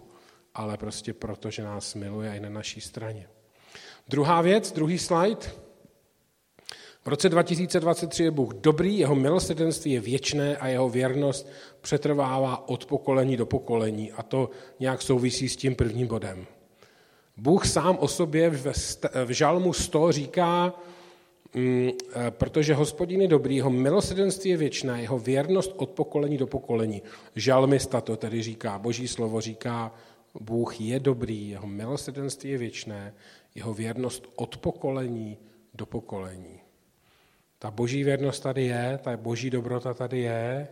ale 0.53 0.77
prostě 0.77 1.13
proto, 1.13 1.51
že 1.51 1.63
nás 1.63 1.95
miluje 1.95 2.35
i 2.35 2.39
na 2.39 2.49
naší 2.49 2.81
straně. 2.81 3.29
Druhá 4.07 4.41
věc, 4.41 4.71
druhý 4.71 4.99
slide. 4.99 5.64
V 7.05 7.07
roce 7.07 7.29
2023 7.29 8.23
je 8.23 8.31
Bůh 8.31 8.53
dobrý, 8.53 8.97
jeho 8.97 9.15
milosrdenství 9.15 9.91
je 9.91 9.99
věčné 9.99 10.57
a 10.57 10.67
jeho 10.67 10.89
věrnost 10.89 11.49
přetrvává 11.81 12.69
od 12.69 12.85
pokolení 12.85 13.37
do 13.37 13.45
pokolení. 13.45 14.11
A 14.11 14.23
to 14.23 14.49
nějak 14.79 15.01
souvisí 15.01 15.49
s 15.49 15.55
tím 15.55 15.75
prvním 15.75 16.07
bodem. 16.07 16.45
Bůh 17.37 17.67
sám 17.67 17.97
o 17.99 18.07
sobě 18.07 18.49
v 19.25 19.29
žalmu 19.29 19.73
100 19.73 20.11
říká, 20.11 20.73
mm, 21.55 21.91
protože 22.29 22.73
hospodin 22.73 23.21
je 23.21 23.27
dobrý, 23.27 23.55
jeho 23.55 23.69
milosrdenství 23.69 24.49
je 24.49 24.57
věčné, 24.57 25.01
jeho 25.01 25.19
věrnost 25.19 25.73
od 25.77 25.89
pokolení 25.89 26.37
do 26.37 26.47
pokolení. 26.47 27.01
Žalmista 27.35 28.01
to 28.01 28.17
tedy 28.17 28.41
říká, 28.43 28.79
boží 28.79 29.07
slovo 29.07 29.41
říká, 29.41 29.93
Bůh 30.39 30.81
je 30.81 30.99
dobrý, 30.99 31.49
jeho 31.49 31.67
milosrdenství 31.67 32.49
je 32.49 32.57
věčné, 32.57 33.13
jeho 33.55 33.73
věrnost 33.73 34.27
od 34.35 34.57
pokolení 34.57 35.37
do 35.73 35.85
pokolení. 35.85 36.64
Ta 37.65 37.71
boží 37.71 38.03
věrnost 38.03 38.43
tady 38.43 38.65
je, 38.65 38.99
ta 39.03 39.17
boží 39.17 39.49
dobrota 39.49 39.93
tady 39.93 40.19
je 40.19 40.67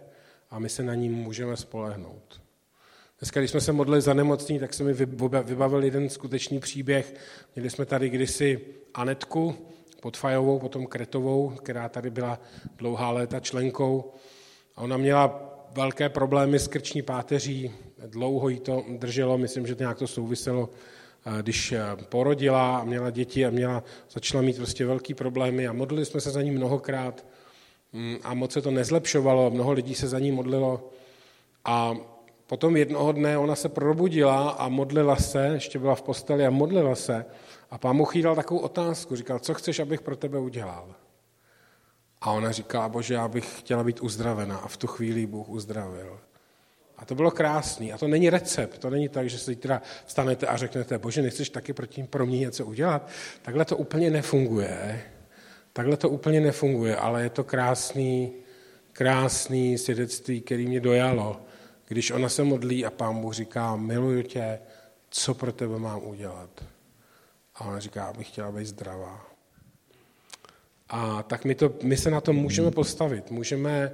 a 0.49 0.59
my 0.59 0.69
se 0.69 0.83
na 0.83 0.95
ní 0.95 1.09
můžeme 1.09 1.57
spolehnout. 1.57 2.41
Dneska, 3.19 3.39
když 3.39 3.51
jsme 3.51 3.61
se 3.61 3.71
modlili 3.71 4.01
za 4.01 4.13
nemocní, 4.13 4.59
tak 4.59 4.73
se 4.73 4.83
mi 4.83 4.93
vybavil 5.43 5.83
jeden 5.83 6.09
skutečný 6.09 6.59
příběh. 6.59 7.13
Měli 7.55 7.69
jsme 7.69 7.85
tady 7.85 8.09
kdysi 8.09 8.61
Anetku 8.93 9.55
Podfajovou, 10.01 10.59
potom 10.59 10.85
Kretovou, 10.85 11.49
která 11.49 11.89
tady 11.89 12.09
byla 12.09 12.39
dlouhá 12.77 13.11
léta 13.11 13.39
členkou. 13.39 14.13
A 14.75 14.81
ona 14.81 14.97
měla 14.97 15.53
velké 15.71 16.09
problémy 16.09 16.59
s 16.59 16.67
krční 16.67 17.01
páteří, 17.01 17.71
dlouho 18.07 18.49
jí 18.49 18.59
to 18.59 18.83
drželo, 18.97 19.37
myslím, 19.37 19.67
že 19.67 19.75
to 19.75 19.83
nějak 19.83 19.97
to 19.97 20.07
souviselo, 20.07 20.69
když 21.41 21.71
eh, 21.71 21.81
porodila 22.09 22.77
a 22.77 22.83
měla 22.83 23.09
děti 23.09 23.45
a 23.45 23.49
měla, 23.49 23.83
začala 24.11 24.43
mít 24.43 24.57
prostě 24.57 24.85
velký 24.85 25.13
problémy 25.13 25.67
a 25.67 25.73
modlili 25.73 26.05
jsme 26.05 26.21
se 26.21 26.31
za 26.31 26.41
ní 26.41 26.51
mnohokrát 26.51 27.25
mm, 27.93 28.17
a 28.23 28.33
moc 28.33 28.51
se 28.51 28.61
to 28.61 28.71
nezlepšovalo, 28.71 29.51
mnoho 29.51 29.71
lidí 29.71 29.95
se 29.95 30.07
za 30.07 30.19
ní 30.19 30.31
modlilo 30.31 30.89
a 31.65 31.95
potom 32.47 32.77
jednoho 32.77 33.11
dne 33.11 33.37
ona 33.37 33.55
se 33.55 33.69
probudila 33.69 34.49
a 34.49 34.69
modlila 34.69 35.15
se, 35.15 35.47
ještě 35.53 35.79
byla 35.79 35.95
v 35.95 36.01
posteli 36.01 36.45
a 36.45 36.49
modlila 36.49 36.95
se 36.95 37.25
a 37.71 37.77
pán 37.77 37.95
mu 37.95 38.07
dal 38.23 38.35
takovou 38.35 38.59
otázku, 38.59 39.15
říkal, 39.15 39.39
co 39.39 39.53
chceš, 39.53 39.79
abych 39.79 40.01
pro 40.01 40.15
tebe 40.15 40.39
udělal? 40.39 40.95
A 42.21 42.31
ona 42.31 42.51
říká, 42.51 42.89
bože, 42.89 43.13
já 43.13 43.27
bych 43.27 43.59
chtěla 43.59 43.83
být 43.83 44.01
uzdravena 44.01 44.57
a 44.57 44.67
v 44.67 44.77
tu 44.77 44.87
chvíli 44.87 45.25
Bůh 45.25 45.49
uzdravil. 45.49 46.19
A 46.97 47.05
to 47.05 47.15
bylo 47.15 47.31
krásný. 47.31 47.93
A 47.93 47.97
to 47.97 48.07
není 48.07 48.29
recept. 48.29 48.77
To 48.77 48.89
není 48.89 49.09
tak, 49.09 49.29
že 49.29 49.37
si 49.37 49.55
teda 49.55 49.81
vstanete 50.05 50.47
a 50.47 50.57
řeknete, 50.57 50.97
bože, 50.97 51.21
nechceš 51.21 51.49
taky 51.49 51.73
proti, 51.73 52.03
pro 52.03 52.25
mě 52.25 52.39
něco 52.39 52.65
udělat? 52.65 53.09
Takhle 53.41 53.65
to 53.65 53.77
úplně 53.77 54.09
nefunguje. 54.09 55.03
Takhle 55.73 55.97
to 55.97 56.09
úplně 56.09 56.41
nefunguje, 56.41 56.95
ale 56.95 57.23
je 57.23 57.29
to 57.29 57.43
krásný, 57.43 58.33
krásný 58.91 59.77
svědectví, 59.77 60.41
který 60.41 60.67
mě 60.67 60.79
dojalo. 60.79 61.41
Když 61.87 62.11
ona 62.11 62.29
se 62.29 62.43
modlí 62.43 62.85
a 62.85 62.89
pán 62.89 63.21
Bůh 63.21 63.33
říká, 63.33 63.75
miluju 63.75 64.21
tě, 64.21 64.59
co 65.09 65.33
pro 65.33 65.51
tebe 65.51 65.79
mám 65.79 66.03
udělat? 66.03 66.49
A 67.55 67.65
ona 67.65 67.79
říká, 67.79 68.05
abych 68.05 68.27
chtěla 68.27 68.51
být 68.51 68.65
zdravá. 68.65 69.25
A 70.89 71.23
tak 71.23 71.45
my, 71.45 71.55
to, 71.55 71.73
my 71.83 71.97
se 71.97 72.11
na 72.11 72.21
to 72.21 72.33
můžeme 72.33 72.71
postavit. 72.71 73.31
Můžeme, 73.31 73.91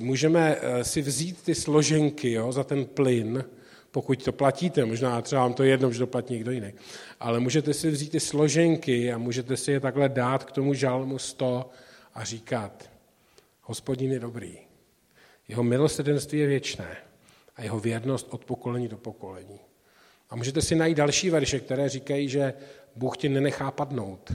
můžeme 0.00 0.56
eh, 0.60 0.84
si 0.84 1.02
vzít 1.02 1.42
ty 1.42 1.54
složenky 1.54 2.32
jo, 2.32 2.52
za 2.52 2.64
ten 2.64 2.84
plyn, 2.84 3.44
pokud 3.90 4.24
to 4.24 4.32
platíte, 4.32 4.84
možná 4.84 5.22
třeba 5.22 5.42
vám 5.42 5.54
to 5.54 5.62
je 5.62 5.70
jedno, 5.70 5.92
že 5.92 5.98
to 5.98 6.06
platí 6.06 6.34
někdo 6.34 6.50
jiný, 6.50 6.72
ale 7.20 7.40
můžete 7.40 7.74
si 7.74 7.90
vzít 7.90 8.10
ty 8.10 8.20
složenky 8.20 9.12
a 9.12 9.18
můžete 9.18 9.56
si 9.56 9.72
je 9.72 9.80
takhle 9.80 10.08
dát 10.08 10.44
k 10.44 10.52
tomu 10.52 10.74
žalmu 10.74 11.18
100 11.18 11.70
a 12.14 12.24
říkat, 12.24 12.90
hospodin 13.62 14.12
je 14.12 14.20
dobrý, 14.20 14.58
jeho 15.48 15.62
milosrdenství 15.62 16.38
je 16.38 16.46
věčné 16.46 16.96
a 17.56 17.62
jeho 17.62 17.80
věrnost 17.80 18.26
od 18.30 18.44
pokolení 18.44 18.88
do 18.88 18.96
pokolení. 18.96 19.60
A 20.30 20.36
můžete 20.36 20.62
si 20.62 20.74
najít 20.74 20.96
další 20.96 21.30
verše, 21.30 21.60
které 21.60 21.88
říkají, 21.88 22.28
že 22.28 22.54
Bůh 22.96 23.16
tě 23.16 23.28
nenechá 23.28 23.70
padnout. 23.70 24.32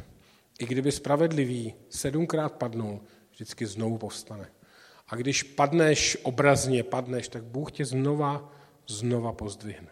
I 0.60 0.66
kdyby 0.66 0.92
spravedlivý 0.92 1.74
sedmkrát 1.90 2.54
padnul, 2.54 3.02
vždycky 3.32 3.66
znovu 3.66 3.98
povstane. 3.98 4.50
A 5.08 5.16
když 5.16 5.44
padneš, 5.44 6.18
obrazně 6.24 6.84
padneš, 6.84 7.28
tak 7.28 7.44
Bůh 7.44 7.72
tě 7.72 7.86
znova, 7.86 8.52
znova 8.88 9.32
pozdvihne. 9.32 9.88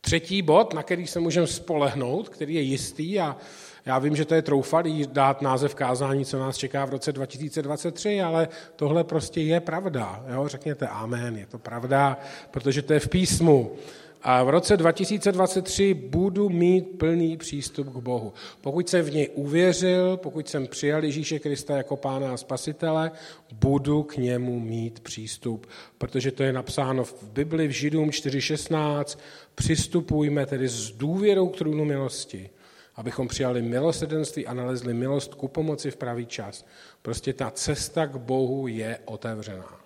Třetí 0.00 0.42
bod, 0.42 0.74
na 0.74 0.82
který 0.82 1.06
se 1.06 1.20
můžeme 1.20 1.46
spolehnout, 1.46 2.28
který 2.28 2.54
je 2.54 2.60
jistý 2.60 3.20
a 3.20 3.36
já 3.84 3.98
vím, 3.98 4.16
že 4.16 4.24
to 4.24 4.34
je 4.34 4.42
troufalý 4.42 5.06
dát 5.06 5.42
název 5.42 5.74
kázání, 5.74 6.24
co 6.24 6.38
nás 6.38 6.56
čeká 6.56 6.84
v 6.84 6.90
roce 6.90 7.12
2023, 7.12 8.22
ale 8.22 8.48
tohle 8.76 9.04
prostě 9.04 9.40
je 9.40 9.60
pravda. 9.60 10.24
Jo? 10.32 10.48
Řekněte 10.48 10.88
amen, 10.88 11.36
je 11.36 11.46
to 11.46 11.58
pravda, 11.58 12.18
protože 12.50 12.82
to 12.82 12.92
je 12.92 13.00
v 13.00 13.08
písmu 13.08 13.76
a 14.24 14.42
v 14.42 14.48
roce 14.48 14.76
2023 14.76 15.94
budu 15.94 16.48
mít 16.48 16.98
plný 16.98 17.36
přístup 17.36 17.88
k 17.88 17.96
Bohu. 17.96 18.32
Pokud 18.60 18.88
jsem 18.88 19.04
v 19.04 19.12
něj 19.12 19.30
uvěřil, 19.34 20.16
pokud 20.16 20.48
jsem 20.48 20.66
přijal 20.66 21.04
Ježíše 21.04 21.38
Krista 21.38 21.76
jako 21.76 21.96
pána 21.96 22.34
a 22.34 22.36
spasitele, 22.36 23.10
budu 23.52 24.02
k 24.02 24.16
němu 24.16 24.60
mít 24.60 25.00
přístup, 25.00 25.66
protože 25.98 26.32
to 26.32 26.42
je 26.42 26.52
napsáno 26.52 27.04
v 27.04 27.22
Bibli 27.22 27.68
v 27.68 27.70
Židům 27.70 28.10
4.16. 28.10 29.18
Přistupujme 29.54 30.46
tedy 30.46 30.68
s 30.68 30.90
důvěrou 30.90 31.48
k 31.48 31.56
trůnu 31.56 31.84
milosti, 31.84 32.50
abychom 32.96 33.28
přijali 33.28 33.62
milosedenství 33.62 34.46
a 34.46 34.54
nalezli 34.54 34.94
milost 34.94 35.34
ku 35.34 35.48
pomoci 35.48 35.90
v 35.90 35.96
pravý 35.96 36.26
čas. 36.26 36.66
Prostě 37.02 37.32
ta 37.32 37.50
cesta 37.50 38.06
k 38.06 38.16
Bohu 38.16 38.66
je 38.66 38.98
otevřená. 39.04 39.80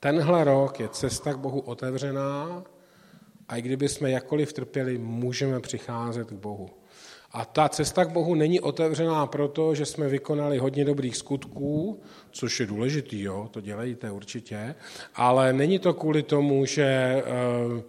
Tenhle 0.00 0.44
rok 0.44 0.80
je 0.80 0.88
cesta 0.88 1.32
k 1.32 1.38
Bohu 1.38 1.60
otevřená, 1.60 2.64
a 3.50 3.56
i 3.56 3.62
kdyby 3.62 3.88
jsme 3.88 4.10
jakkoliv 4.10 4.52
trpěli, 4.52 4.98
můžeme 4.98 5.60
přicházet 5.60 6.28
k 6.28 6.32
Bohu. 6.32 6.70
A 7.32 7.44
ta 7.44 7.68
cesta 7.68 8.04
k 8.04 8.10
Bohu 8.10 8.34
není 8.34 8.60
otevřená 8.60 9.26
proto, 9.26 9.74
že 9.74 9.86
jsme 9.86 10.08
vykonali 10.08 10.58
hodně 10.58 10.84
dobrých 10.84 11.16
skutků, 11.16 12.00
což 12.30 12.60
je 12.60 12.66
důležitý, 12.66 13.22
jo, 13.22 13.48
to 13.50 13.60
dělejte 13.60 14.10
určitě, 14.10 14.74
ale 15.14 15.52
není 15.52 15.78
to 15.78 15.94
kvůli 15.94 16.22
tomu, 16.22 16.64
že 16.64 17.22
Eh, 17.26 17.82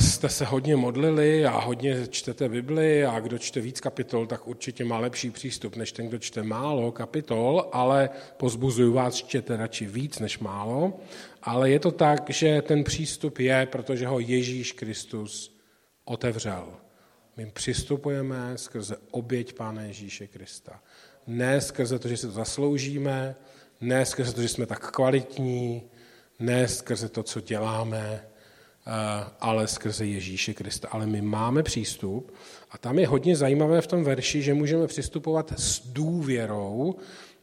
jste 0.00 0.28
se 0.28 0.44
hodně 0.44 0.76
modlili 0.76 1.46
a 1.46 1.60
hodně 1.60 2.06
čtete 2.06 2.48
Bibli 2.48 3.04
a 3.04 3.20
kdo 3.20 3.38
čte 3.38 3.60
víc 3.60 3.80
kapitol, 3.80 4.26
tak 4.26 4.48
určitě 4.48 4.84
má 4.84 4.98
lepší 4.98 5.30
přístup 5.30 5.76
než 5.76 5.92
ten, 5.92 6.08
kdo 6.08 6.18
čte 6.18 6.42
málo 6.42 6.92
kapitol, 6.92 7.68
ale 7.72 8.10
pozbuzuju 8.36 8.92
vás, 8.92 9.14
čtěte 9.14 9.56
radši 9.56 9.86
víc 9.86 10.18
než 10.18 10.38
málo. 10.38 11.00
Ale 11.42 11.70
je 11.70 11.78
to 11.78 11.90
tak, 11.90 12.30
že 12.30 12.62
ten 12.62 12.84
přístup 12.84 13.38
je, 13.38 13.66
protože 13.66 14.06
ho 14.06 14.20
Ježíš 14.20 14.72
Kristus 14.72 15.56
otevřel. 16.04 16.68
My 17.36 17.46
přistupujeme 17.46 18.58
skrze 18.58 18.96
oběť 19.10 19.52
Pána 19.52 19.82
Ježíše 19.82 20.26
Krista. 20.26 20.80
Ne 21.26 21.60
skrze 21.60 21.98
to, 21.98 22.08
že 22.08 22.16
si 22.16 22.26
to 22.26 22.32
zasloužíme, 22.32 23.36
ne 23.80 24.06
skrze 24.06 24.32
to, 24.32 24.42
že 24.42 24.48
jsme 24.48 24.66
tak 24.66 24.90
kvalitní, 24.90 25.82
ne 26.38 26.68
skrze 26.68 27.08
to, 27.08 27.22
co 27.22 27.40
děláme, 27.40 28.22
Eh, 28.22 28.29
ale 29.40 29.68
skrze 29.68 30.06
Ježíše 30.06 30.54
Krista. 30.54 30.88
Ale 30.88 31.06
my 31.06 31.22
máme 31.22 31.62
přístup 31.62 32.34
a 32.70 32.78
tam 32.78 32.98
je 32.98 33.06
hodně 33.06 33.36
zajímavé 33.36 33.80
v 33.80 33.86
tom 33.86 34.04
verši, 34.04 34.42
že 34.42 34.54
můžeme 34.54 34.86
přistupovat 34.86 35.52
s 35.56 35.86
důvěrou 35.86 36.94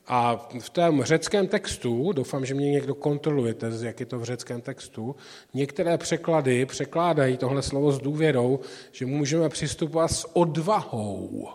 a 0.07 0.47
v 0.59 0.69
tom 0.69 1.03
řeckém 1.03 1.47
textu, 1.47 2.11
doufám, 2.11 2.45
že 2.45 2.53
mě 2.53 2.71
někdo 2.71 2.95
kontrolujete, 2.95 3.71
jak 3.81 3.99
je 3.99 4.05
to 4.05 4.19
v 4.19 4.23
řeckém 4.23 4.61
textu, 4.61 5.15
některé 5.53 5.97
překlady 5.97 6.65
překládají 6.65 7.37
tohle 7.37 7.61
slovo 7.61 7.91
s 7.91 7.99
důvěrou, 7.99 8.59
že 8.91 9.05
můžeme 9.05 9.49
přistupovat 9.49 10.11
s 10.11 10.35
odvahou. 10.35 11.47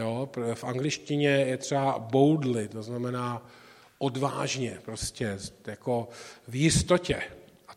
Jo, 0.00 0.28
v 0.54 0.64
angličtině 0.64 1.28
je 1.28 1.56
třeba 1.56 1.98
boldly, 1.98 2.68
to 2.68 2.82
znamená 2.82 3.46
odvážně, 3.98 4.78
prostě 4.84 5.38
jako 5.66 6.08
v 6.48 6.54
jistotě 6.54 7.22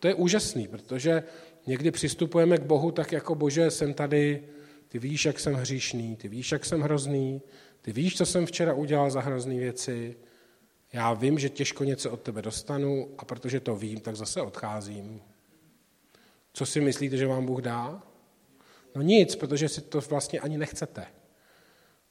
to 0.03 0.07
je 0.07 0.15
úžasný, 0.15 0.67
protože 0.67 1.23
někdy 1.67 1.91
přistupujeme 1.91 2.57
k 2.57 2.61
Bohu 2.61 2.91
tak 2.91 3.11
jako 3.11 3.35
Bože, 3.35 3.71
jsem 3.71 3.93
tady, 3.93 4.43
ty 4.87 4.99
víš, 4.99 5.25
jak 5.25 5.39
jsem 5.39 5.53
hříšný, 5.53 6.15
ty 6.15 6.27
víš, 6.27 6.51
jak 6.51 6.65
jsem 6.65 6.81
hrozný, 6.81 7.41
ty 7.81 7.91
víš, 7.91 8.17
co 8.17 8.25
jsem 8.25 8.45
včera 8.45 8.73
udělal 8.73 9.11
za 9.11 9.21
hrozný 9.21 9.59
věci, 9.59 10.17
já 10.93 11.13
vím, 11.13 11.39
že 11.39 11.49
těžko 11.49 11.83
něco 11.83 12.11
od 12.11 12.21
tebe 12.21 12.41
dostanu 12.41 13.09
a 13.17 13.25
protože 13.25 13.59
to 13.59 13.75
vím, 13.75 13.99
tak 13.99 14.15
zase 14.15 14.41
odcházím. 14.41 15.21
Co 16.53 16.65
si 16.65 16.81
myslíte, 16.81 17.17
že 17.17 17.27
vám 17.27 17.45
Bůh 17.45 17.61
dá? 17.61 18.03
No 18.95 19.01
nic, 19.01 19.35
protože 19.35 19.69
si 19.69 19.81
to 19.81 20.01
vlastně 20.01 20.39
ani 20.39 20.57
nechcete. 20.57 21.05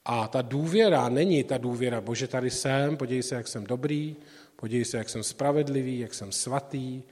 A 0.05 0.29
ta 0.29 0.43
důvěra 0.43 1.09
není 1.09 1.45
ta 1.45 1.59
důvěra, 1.59 2.01
bože, 2.01 2.29
tady 2.29 2.51
jsem, 2.51 2.97
podívej 2.97 3.23
se, 3.23 3.35
jak 3.35 3.49
jsem 3.49 3.65
dobrý, 3.65 4.17
podívej 4.57 4.85
se, 4.85 4.99
jak 4.99 5.09
jsem 5.09 5.23
spravedlivý, 5.23 5.99
jak 5.99 6.15
jsem 6.15 6.33
svatý, 6.33 7.03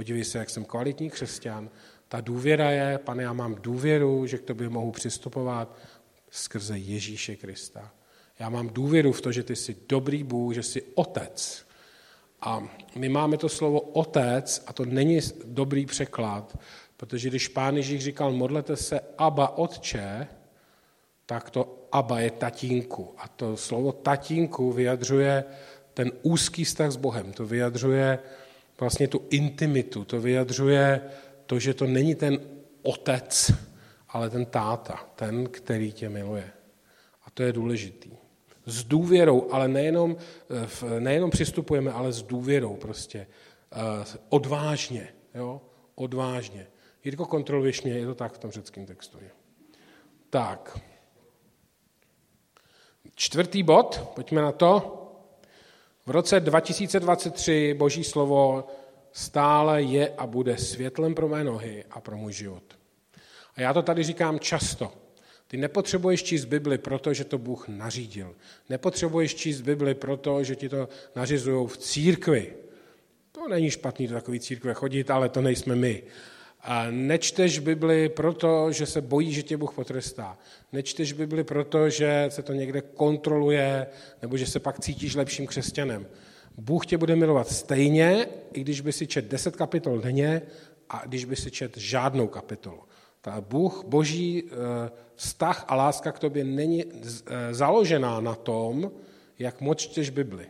podívej 0.00 0.24
se, 0.24 0.38
jak 0.38 0.50
jsem 0.50 0.64
kvalitní 0.64 1.10
křesťan. 1.10 1.70
Ta 2.08 2.20
důvěra 2.20 2.70
je, 2.70 2.98
pane, 2.98 3.22
já 3.22 3.32
mám 3.32 3.54
důvěru, 3.54 4.26
že 4.26 4.38
k 4.38 4.48
tobě 4.48 4.68
mohu 4.68 4.92
přistupovat 4.92 5.76
skrze 6.30 6.78
Ježíše 6.78 7.36
Krista. 7.36 7.92
Já 8.38 8.48
mám 8.48 8.68
důvěru 8.68 9.12
v 9.12 9.20
to, 9.20 9.32
že 9.32 9.42
ty 9.42 9.56
jsi 9.56 9.76
dobrý 9.88 10.24
Bůh, 10.24 10.54
že 10.54 10.62
jsi 10.62 10.82
otec. 10.94 11.66
A 12.40 12.64
my 12.96 13.08
máme 13.08 13.36
to 13.36 13.48
slovo 13.48 13.80
otec 13.80 14.64
a 14.66 14.72
to 14.72 14.84
není 14.84 15.20
dobrý 15.44 15.86
překlad, 15.86 16.58
protože 16.96 17.28
když 17.28 17.48
pán 17.48 17.76
Ježíš 17.76 18.04
říkal 18.04 18.32
modlete 18.32 18.76
se 18.76 19.00
Aba 19.18 19.58
Otče, 19.58 20.26
tak 21.26 21.50
to 21.50 21.88
Aba 21.92 22.20
je 22.20 22.30
tatínku. 22.30 23.14
A 23.18 23.28
to 23.28 23.56
slovo 23.56 23.92
tatínku 23.92 24.72
vyjadřuje 24.72 25.44
ten 25.94 26.12
úzký 26.22 26.64
vztah 26.64 26.90
s 26.90 26.96
Bohem, 26.96 27.32
to 27.32 27.46
vyjadřuje 27.46 28.18
vlastně 28.80 29.08
tu 29.08 29.26
intimitu, 29.30 30.04
to 30.04 30.20
vyjadřuje 30.20 31.00
to, 31.46 31.58
že 31.58 31.74
to 31.74 31.86
není 31.86 32.14
ten 32.14 32.38
otec, 32.82 33.52
ale 34.08 34.30
ten 34.30 34.46
táta, 34.46 35.10
ten, 35.16 35.46
který 35.46 35.92
tě 35.92 36.08
miluje. 36.08 36.50
A 37.24 37.30
to 37.30 37.42
je 37.42 37.52
důležitý. 37.52 38.10
S 38.66 38.84
důvěrou, 38.84 39.48
ale 39.50 39.68
nejenom, 39.68 40.16
nejenom 40.98 41.30
přistupujeme, 41.30 41.92
ale 41.92 42.12
s 42.12 42.22
důvěrou 42.22 42.76
prostě. 42.76 43.26
Eh, 43.72 44.18
odvážně, 44.28 45.08
jo? 45.34 45.60
Odvážně. 45.94 46.66
Jirko, 47.04 47.26
kontroluješ 47.26 47.82
mě, 47.82 47.92
je 47.92 48.06
to 48.06 48.14
tak 48.14 48.32
v 48.32 48.38
tom 48.38 48.50
řeckém 48.50 48.86
textu. 48.86 49.18
Tak. 50.30 50.78
Čtvrtý 53.14 53.62
bod, 53.62 54.10
pojďme 54.14 54.42
na 54.42 54.52
to. 54.52 54.99
V 56.10 56.12
roce 56.12 56.40
2023 56.40 57.74
Boží 57.78 58.04
slovo 58.04 58.66
stále 59.12 59.82
je 59.82 60.08
a 60.18 60.26
bude 60.26 60.58
světlem 60.58 61.14
pro 61.14 61.28
mé 61.28 61.44
nohy 61.44 61.84
a 61.90 62.00
pro 62.00 62.16
můj 62.16 62.32
život. 62.32 62.62
A 63.56 63.60
já 63.60 63.72
to 63.72 63.82
tady 63.82 64.02
říkám 64.02 64.38
často. 64.38 64.92
Ty 65.46 65.56
nepotřebuješ 65.56 66.22
číst 66.22 66.44
Bibli 66.44 66.78
proto, 66.78 67.14
že 67.14 67.24
to 67.24 67.38
Bůh 67.38 67.68
nařídil. 67.68 68.34
Nepotřebuješ 68.68 69.34
číst 69.34 69.60
Bibli 69.60 69.94
proto, 69.94 70.44
že 70.44 70.56
ti 70.56 70.68
to 70.68 70.88
nařizují 71.16 71.68
v 71.68 71.76
církvi. 71.76 72.54
To 73.32 73.48
není 73.48 73.70
špatný 73.70 74.06
do 74.06 74.14
takové 74.14 74.38
církve 74.38 74.74
chodit, 74.74 75.10
ale 75.10 75.28
to 75.28 75.40
nejsme 75.40 75.76
my. 75.76 76.02
A 76.62 76.86
nečteš 76.90 77.58
Bibli 77.58 78.08
proto, 78.08 78.72
že 78.72 78.86
se 78.86 79.00
bojí, 79.00 79.32
že 79.32 79.42
tě 79.42 79.56
Bůh 79.56 79.74
potrestá. 79.74 80.38
Nečteš 80.72 81.12
Bibli 81.12 81.44
proto, 81.44 81.90
že 81.90 82.26
se 82.28 82.42
to 82.42 82.52
někde 82.52 82.80
kontroluje, 82.80 83.86
nebo 84.22 84.36
že 84.36 84.46
se 84.46 84.60
pak 84.60 84.80
cítíš 84.80 85.14
lepším 85.14 85.46
křesťanem. 85.46 86.06
Bůh 86.58 86.86
tě 86.86 86.98
bude 86.98 87.16
milovat 87.16 87.48
stejně, 87.48 88.26
i 88.52 88.60
když 88.60 88.80
by 88.80 88.92
si 88.92 89.06
čet 89.06 89.24
10 89.24 89.56
kapitol 89.56 89.98
denně 89.98 90.42
a 90.88 91.02
když 91.06 91.24
by 91.24 91.36
si 91.36 91.50
čet 91.50 91.76
žádnou 91.76 92.28
kapitolu. 92.28 92.80
Ta 93.20 93.40
Bůh, 93.40 93.84
boží 93.86 94.44
eh, 94.44 94.90
vztah 95.14 95.64
a 95.68 95.74
láska 95.74 96.12
k 96.12 96.18
tobě 96.18 96.44
není 96.44 96.84
eh, 96.84 97.54
založená 97.54 98.20
na 98.20 98.34
tom, 98.34 98.90
jak 99.38 99.60
moc 99.60 99.78
čteš 99.78 100.10
Bibli. 100.10 100.46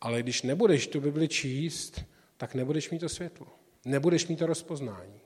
Ale 0.00 0.22
když 0.22 0.42
nebudeš 0.42 0.86
tu 0.86 1.00
Bibli 1.00 1.28
číst, 1.28 2.04
tak 2.36 2.54
nebudeš 2.54 2.90
mít 2.90 2.98
to 2.98 3.08
světlo. 3.08 3.46
Nebudeš 3.84 4.28
mít 4.28 4.38
to 4.38 4.46
rozpoznání. 4.46 5.21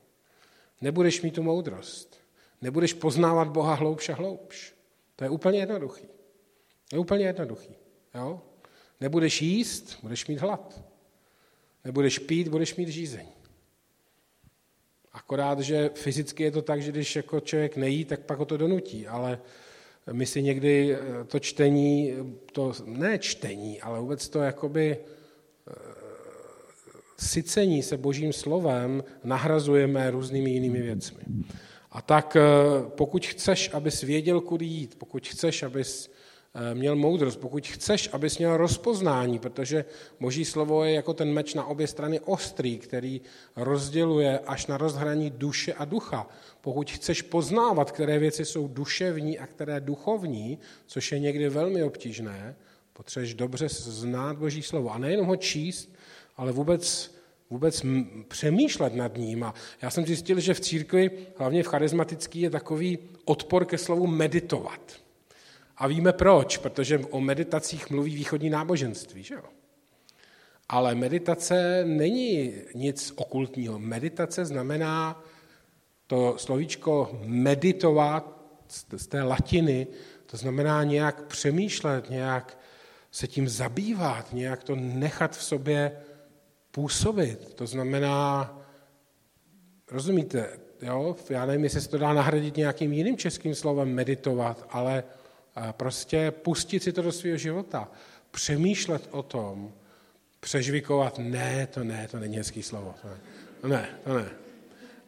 Nebudeš 0.81 1.23
mít 1.23 1.35
tu 1.35 1.43
moudrost. 1.43 2.17
Nebudeš 2.61 2.93
poznávat 2.93 3.49
Boha 3.49 3.75
hloubš 3.75 4.09
a 4.09 4.15
hloubš. 4.15 4.75
To 5.17 5.25
je 5.25 5.31
úplně 5.31 5.59
jednoduchý. 5.59 6.09
Je 6.93 6.99
úplně 6.99 7.27
jednoduchý. 7.27 7.75
Jo? 8.15 8.41
Nebudeš 9.01 9.43
jíst, 9.43 9.99
budeš 10.03 10.27
mít 10.27 10.39
hlad. 10.39 10.85
Nebudeš 11.85 12.19
pít, 12.19 12.49
budeš 12.49 12.77
mít 12.77 12.89
žízeň. 12.89 13.27
Akorát, 15.13 15.61
že 15.61 15.91
fyzicky 15.95 16.43
je 16.43 16.51
to 16.51 16.63
tak, 16.63 16.83
že 16.83 16.93
když 16.93 17.17
jako 17.17 17.41
člověk 17.41 17.77
nejí, 17.77 18.05
tak 18.05 18.21
pak 18.21 18.39
ho 18.39 18.45
to 18.45 18.57
donutí, 18.57 19.07
ale 19.07 19.39
my 20.13 20.27
si 20.27 20.43
někdy 20.43 20.95
eh, 20.95 21.25
to 21.25 21.39
čtení, 21.39 22.15
to 22.53 22.73
ne 22.85 23.19
čtení, 23.19 23.81
ale 23.81 24.01
vůbec 24.01 24.29
to 24.29 24.41
jakoby 24.41 24.99
eh, 24.99 26.06
sycení 27.19 27.83
se 27.83 27.97
božím 27.97 28.33
slovem 28.33 29.05
nahrazujeme 29.25 30.11
různými 30.11 30.51
jinými 30.51 30.83
věcmi. 30.83 31.23
A 31.91 32.03
tak 32.03 32.37
eh, 32.37 32.43
pokud 32.89 33.27
chceš, 33.27 33.71
abys 33.75 34.01
věděl, 34.01 34.41
kudy 34.41 34.67
jít, 34.67 34.95
pokud 34.99 35.29
chceš, 35.29 35.63
abys 35.63 36.11
Eh, 36.59 36.75
měl 36.75 36.97
moudrost, 36.97 37.41
pokud 37.41 37.67
chceš, 37.67 38.09
abys 38.13 38.39
měl 38.39 38.57
rozpoznání, 38.57 39.39
protože 39.39 39.85
Boží 40.21 40.45
slovo 40.45 40.85
je 40.85 40.95
jako 40.95 41.15
ten 41.15 41.33
meč 41.33 41.55
na 41.55 41.65
obě 41.65 41.87
strany 41.87 42.21
ostrý, 42.21 42.79
který 42.79 43.21
rozděluje 43.57 44.39
až 44.39 44.67
na 44.67 44.77
rozhraní 44.77 45.31
duše 45.31 45.73
a 45.73 45.85
ducha. 45.85 46.29
Pokud 46.61 46.91
chceš 46.91 47.23
poznávat, 47.23 47.93
které 47.93 48.19
věci 48.19 48.45
jsou 48.45 48.69
duševní 48.69 49.39
a 49.39 49.47
které 49.47 49.81
duchovní, 49.81 50.59
což 50.87 51.13
je 51.13 51.19
někdy 51.19 51.49
velmi 51.49 51.83
obtížné, 51.83 52.57
potřebuješ 52.93 53.35
dobře 53.35 53.69
znát 53.69 54.39
Boží 54.39 54.63
slovo. 54.63 54.91
A 54.91 54.99
nejenom 54.99 55.27
ho 55.27 55.37
číst, 55.37 55.96
ale 56.37 56.53
vůbec, 56.53 57.15
vůbec 57.51 57.83
přemýšlet 58.29 58.95
nad 58.95 59.17
ním. 59.17 59.45
A 59.45 59.55
já 59.83 59.91
jsem 59.91 60.07
zjistil, 60.07 60.41
že 60.41 60.55
v 60.55 60.61
církvi, 60.61 61.11
hlavně 61.37 61.63
v 61.63 61.67
charismatický, 61.67 62.41
je 62.41 62.51
takový 62.51 62.99
odpor 63.25 63.65
ke 63.65 63.79
slovu 63.79 64.07
meditovat. 64.07 64.93
A 65.77 65.87
víme 65.87 66.13
proč, 66.13 66.57
protože 66.57 66.99
o 66.99 67.21
meditacích 67.21 67.91
mluví 67.91 68.15
východní 68.15 68.51
náboženství. 68.51 69.23
Že 69.23 69.35
jo? 69.35 69.43
Ale 70.69 70.95
meditace 70.95 71.85
není 71.87 72.53
nic 72.75 73.13
okultního. 73.17 73.79
Meditace 73.79 74.45
znamená 74.45 75.23
to 76.07 76.35
slovíčko 76.39 77.21
meditovat 77.25 78.37
z 78.97 79.07
té 79.07 79.23
latiny, 79.23 79.87
to 80.27 80.37
znamená 80.37 80.85
nějak 80.85 81.27
přemýšlet, 81.27 82.11
nějak 82.11 82.59
se 83.11 83.27
tím 83.27 83.49
zabývat, 83.49 84.33
nějak 84.33 84.65
to 84.65 84.77
nechat 84.77 85.37
v 85.37 85.43
sobě 85.43 85.93
působit. 86.77 87.55
To 87.55 87.67
znamená, 87.67 88.53
rozumíte, 89.91 90.49
jo? 90.83 91.17
já 91.31 91.47
nevím, 91.47 91.65
jestli 91.65 91.81
se 91.81 91.89
to 91.89 91.99
dá 91.99 92.13
nahradit 92.13 92.57
nějakým 92.57 92.93
jiným 92.93 93.17
českým 93.17 93.55
slovem 93.55 93.95
meditovat, 93.95 94.67
ale 94.71 95.05
prostě 95.73 96.31
pustit 96.31 96.83
si 96.83 96.93
to 96.93 97.03
do 97.03 97.13
svého 97.13 97.37
života, 97.37 97.89
přemýšlet 98.31 99.09
o 99.11 99.23
tom, 99.23 99.73
přežvikovat, 100.41 101.19
ne, 101.19 101.67
to 101.67 101.85
ne, 101.85 102.09
to 102.11 102.19
není 102.19 102.37
hezký 102.37 102.63
slovo, 102.63 102.95
to 103.03 103.09
ne, 103.09 103.19
to 103.61 103.69
ne. 103.69 103.89
To 104.05 104.19
ne. 104.19 104.29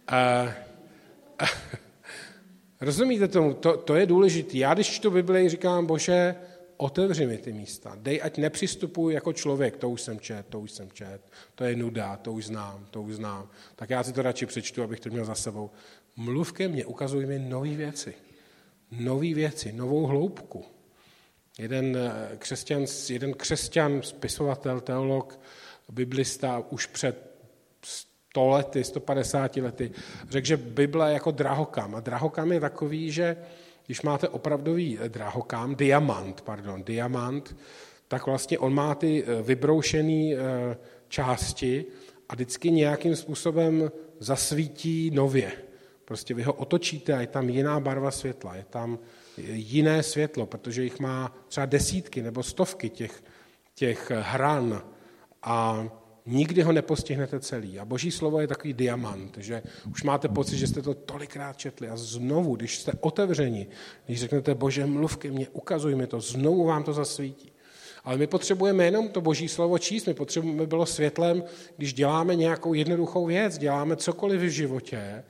A, 0.09 0.17
a, 1.39 1.45
rozumíte 2.81 3.29
tomu, 3.29 3.55
to, 3.55 3.77
to 3.77 3.95
je 3.95 4.07
důležité. 4.07 4.59
Já 4.59 4.75
když 4.75 4.91
čtu 4.91 5.11
Bibli, 5.11 5.49
říkám, 5.49 5.87
bože, 5.87 6.35
otevři 6.79 7.27
mi 7.27 7.39
ty 7.39 7.53
místa. 7.53 7.97
Dej, 7.99 8.21
ať 8.23 8.39
nepřistupuji 8.39 9.15
jako 9.15 9.33
člověk, 9.33 9.77
to 9.77 9.91
už 9.91 10.01
jsem 10.01 10.21
čet, 10.21 10.47
to 10.49 10.61
už 10.61 10.71
jsem 10.71 10.91
čet, 10.91 11.21
to 11.55 11.65
je 11.65 11.77
nuda, 11.77 12.17
to 12.17 12.33
už 12.33 12.47
znám, 12.47 12.87
to 12.91 13.03
už 13.03 13.15
znám. 13.15 13.51
Tak 13.77 13.91
já 13.91 14.03
si 14.03 14.13
to 14.13 14.23
radši 14.23 14.47
přečtu, 14.47 14.83
abych 14.83 15.01
to 15.01 15.11
měl 15.11 15.25
za 15.25 15.35
sebou. 15.35 15.71
Mluv 16.17 16.53
ke 16.53 16.69
mně, 16.69 16.87
ukazuj 16.87 17.27
mi 17.27 17.39
nové 17.39 17.77
věci 17.77 18.15
nové 18.91 19.35
věci, 19.35 19.73
novou 19.73 20.07
hloubku. 20.07 20.65
Jeden 21.59 21.97
eh, 21.97 22.37
křesťan, 22.37 22.87
jeden 23.09 23.35
křesťan, 23.35 24.03
spisovatel, 24.03 24.81
teolog, 24.81 25.41
biblista 25.89 26.63
už 26.71 26.87
před 26.87 27.29
100 27.85 28.49
lety, 28.49 28.85
150 28.85 29.57
lety, 29.57 29.91
řekl, 30.29 30.47
že 30.47 30.57
Bible 30.57 31.11
je 31.11 31.15
jako 31.15 31.31
drahokam. 31.31 31.95
A 31.95 32.01
drahokam 32.01 32.53
je 32.53 32.61
takový, 32.61 33.13
že 33.13 33.37
když 33.89 34.03
máte 34.03 34.29
opravdový 34.29 34.99
eh, 35.01 35.09
drahokam, 35.09 35.75
diamant, 35.75 36.41
pardon, 36.41 36.85
diamant, 36.85 37.57
tak 38.09 38.27
vlastně 38.27 38.59
on 38.59 38.75
má 38.75 38.95
ty 38.95 39.25
eh, 39.25 39.43
vybroušené 39.43 40.37
části 41.09 41.85
a 42.29 42.35
vždycky 42.35 42.71
nějakým 42.71 43.17
způsobem 43.17 43.91
zasvítí 44.19 45.11
nově. 45.11 45.53
Prostě 46.05 46.35
vy 46.35 46.43
ho 46.43 46.53
otočíte 46.53 47.15
a 47.15 47.21
je 47.21 47.27
tam 47.27 47.49
jiná 47.49 47.81
barva 47.81 48.11
světla, 48.11 48.57
je 48.57 48.65
tam 48.71 48.99
jiné 49.53 50.03
světlo, 50.03 50.47
protože 50.47 50.85
jich 50.85 51.01
má 51.01 51.37
třeba 51.49 51.67
desítky 51.67 52.23
nebo 52.23 52.43
stovky 52.43 52.89
těch, 52.89 53.25
těch 53.75 54.13
hran 54.15 54.83
a 55.43 55.89
nikdy 56.29 56.63
ho 56.63 56.73
nepostihnete 56.73 57.41
celý. 57.41 57.79
A 57.79 57.85
boží 57.85 58.11
slovo 58.11 58.41
je 58.41 58.47
takový 58.47 58.73
diamant, 58.73 59.39
že 59.39 59.63
už 59.91 60.03
máte 60.03 60.29
pocit, 60.29 60.57
že 60.57 60.67
jste 60.67 60.83
to 60.83 60.95
tolikrát 60.95 61.57
četli 61.57 61.89
a 61.89 61.97
znovu, 61.97 62.57
když 62.57 62.79
jste 62.79 62.93
otevřeni, 63.01 63.67
když 64.07 64.21
řeknete, 64.21 64.55
bože, 64.55 64.87
mluv 64.87 65.17
ke 65.17 65.31
mně, 65.31 65.49
ukazuj 65.49 65.95
mi 65.95 66.07
to, 66.07 66.21
znovu 66.21 66.65
vám 66.65 66.85
to 66.85 66.93
zasvítí. 66.93 67.53
Ale 68.05 68.17
my 68.17 68.27
potřebujeme 68.27 68.85
jenom 68.85 69.09
to 69.09 69.21
boží 69.21 69.49
slovo 69.49 69.79
číst, 69.79 70.07
my 70.07 70.15
potřebujeme 70.15 70.67
bylo 70.67 70.87
světlem, 70.87 71.45
když 71.77 71.95
děláme 71.95 72.35
nějakou 72.35 72.75
jednoduchou 72.75 73.27
věc, 73.27 73.59
děláme 73.59 73.97
cokoliv 73.97 74.41
v 74.41 74.49
životě 74.49 75.25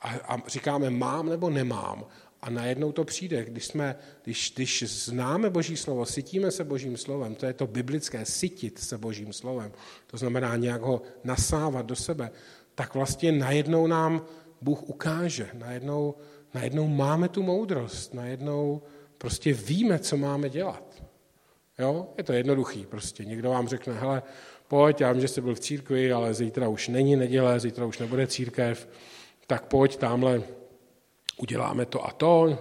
a, 0.00 0.08
a 0.08 0.48
říkáme 0.48 0.90
mám 0.90 1.28
nebo 1.28 1.50
nemám. 1.50 2.04
A 2.42 2.50
najednou 2.50 2.92
to 2.92 3.04
přijde, 3.04 3.44
když, 3.44 3.66
jsme, 3.66 3.96
když, 4.24 4.52
když 4.54 4.84
známe 4.86 5.50
Boží 5.50 5.76
slovo, 5.76 6.06
sytíme 6.06 6.50
se 6.50 6.64
Božím 6.64 6.96
slovem, 6.96 7.34
to 7.34 7.46
je 7.46 7.52
to 7.52 7.66
biblické, 7.66 8.24
sytit 8.24 8.78
se 8.78 8.98
Božím 8.98 9.32
slovem, 9.32 9.72
to 10.06 10.16
znamená 10.16 10.56
nějak 10.56 10.82
ho 10.82 11.02
nasávat 11.24 11.86
do 11.86 11.96
sebe, 11.96 12.30
tak 12.74 12.94
vlastně 12.94 13.32
najednou 13.32 13.86
nám 13.86 14.26
Bůh 14.60 14.82
ukáže. 14.82 15.48
Najednou, 15.54 16.14
najednou 16.54 16.88
máme 16.88 17.28
tu 17.28 17.42
moudrost, 17.42 18.14
najednou 18.14 18.82
prostě 19.18 19.52
víme, 19.52 19.98
co 19.98 20.16
máme 20.16 20.48
dělat. 20.48 21.02
Jo? 21.78 22.08
Je 22.18 22.24
to 22.24 22.32
jednoduchý 22.32 22.86
prostě. 22.86 23.24
Někdo 23.24 23.50
vám 23.50 23.68
řekne, 23.68 23.94
hele, 23.94 24.22
pojď, 24.68 25.00
já 25.00 25.12
vím, 25.12 25.20
že 25.20 25.28
jsi 25.28 25.40
byl 25.40 25.54
v 25.54 25.60
církvi, 25.60 26.12
ale 26.12 26.34
zítra 26.34 26.68
už 26.68 26.88
není 26.88 27.16
neděle, 27.16 27.60
zítra 27.60 27.86
už 27.86 27.98
nebude 27.98 28.26
církev, 28.26 28.88
tak 29.46 29.66
pojď 29.66 29.96
tamhle, 29.96 30.42
uděláme 31.38 31.86
to 31.86 32.06
a 32.06 32.10
to, 32.12 32.58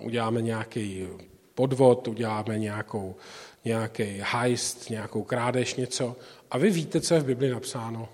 uděláme 0.00 0.42
nějaký 0.42 1.08
podvod, 1.54 2.08
uděláme 2.08 2.58
nějakou, 2.58 3.16
nějaký 3.64 4.22
heist, 4.24 4.90
nějakou 4.90 5.22
krádež, 5.22 5.74
něco. 5.74 6.16
A 6.50 6.58
vy 6.58 6.70
víte, 6.70 7.00
co 7.00 7.14
je 7.14 7.20
v 7.20 7.24
Bibli 7.24 7.50
napsáno. 7.50 8.08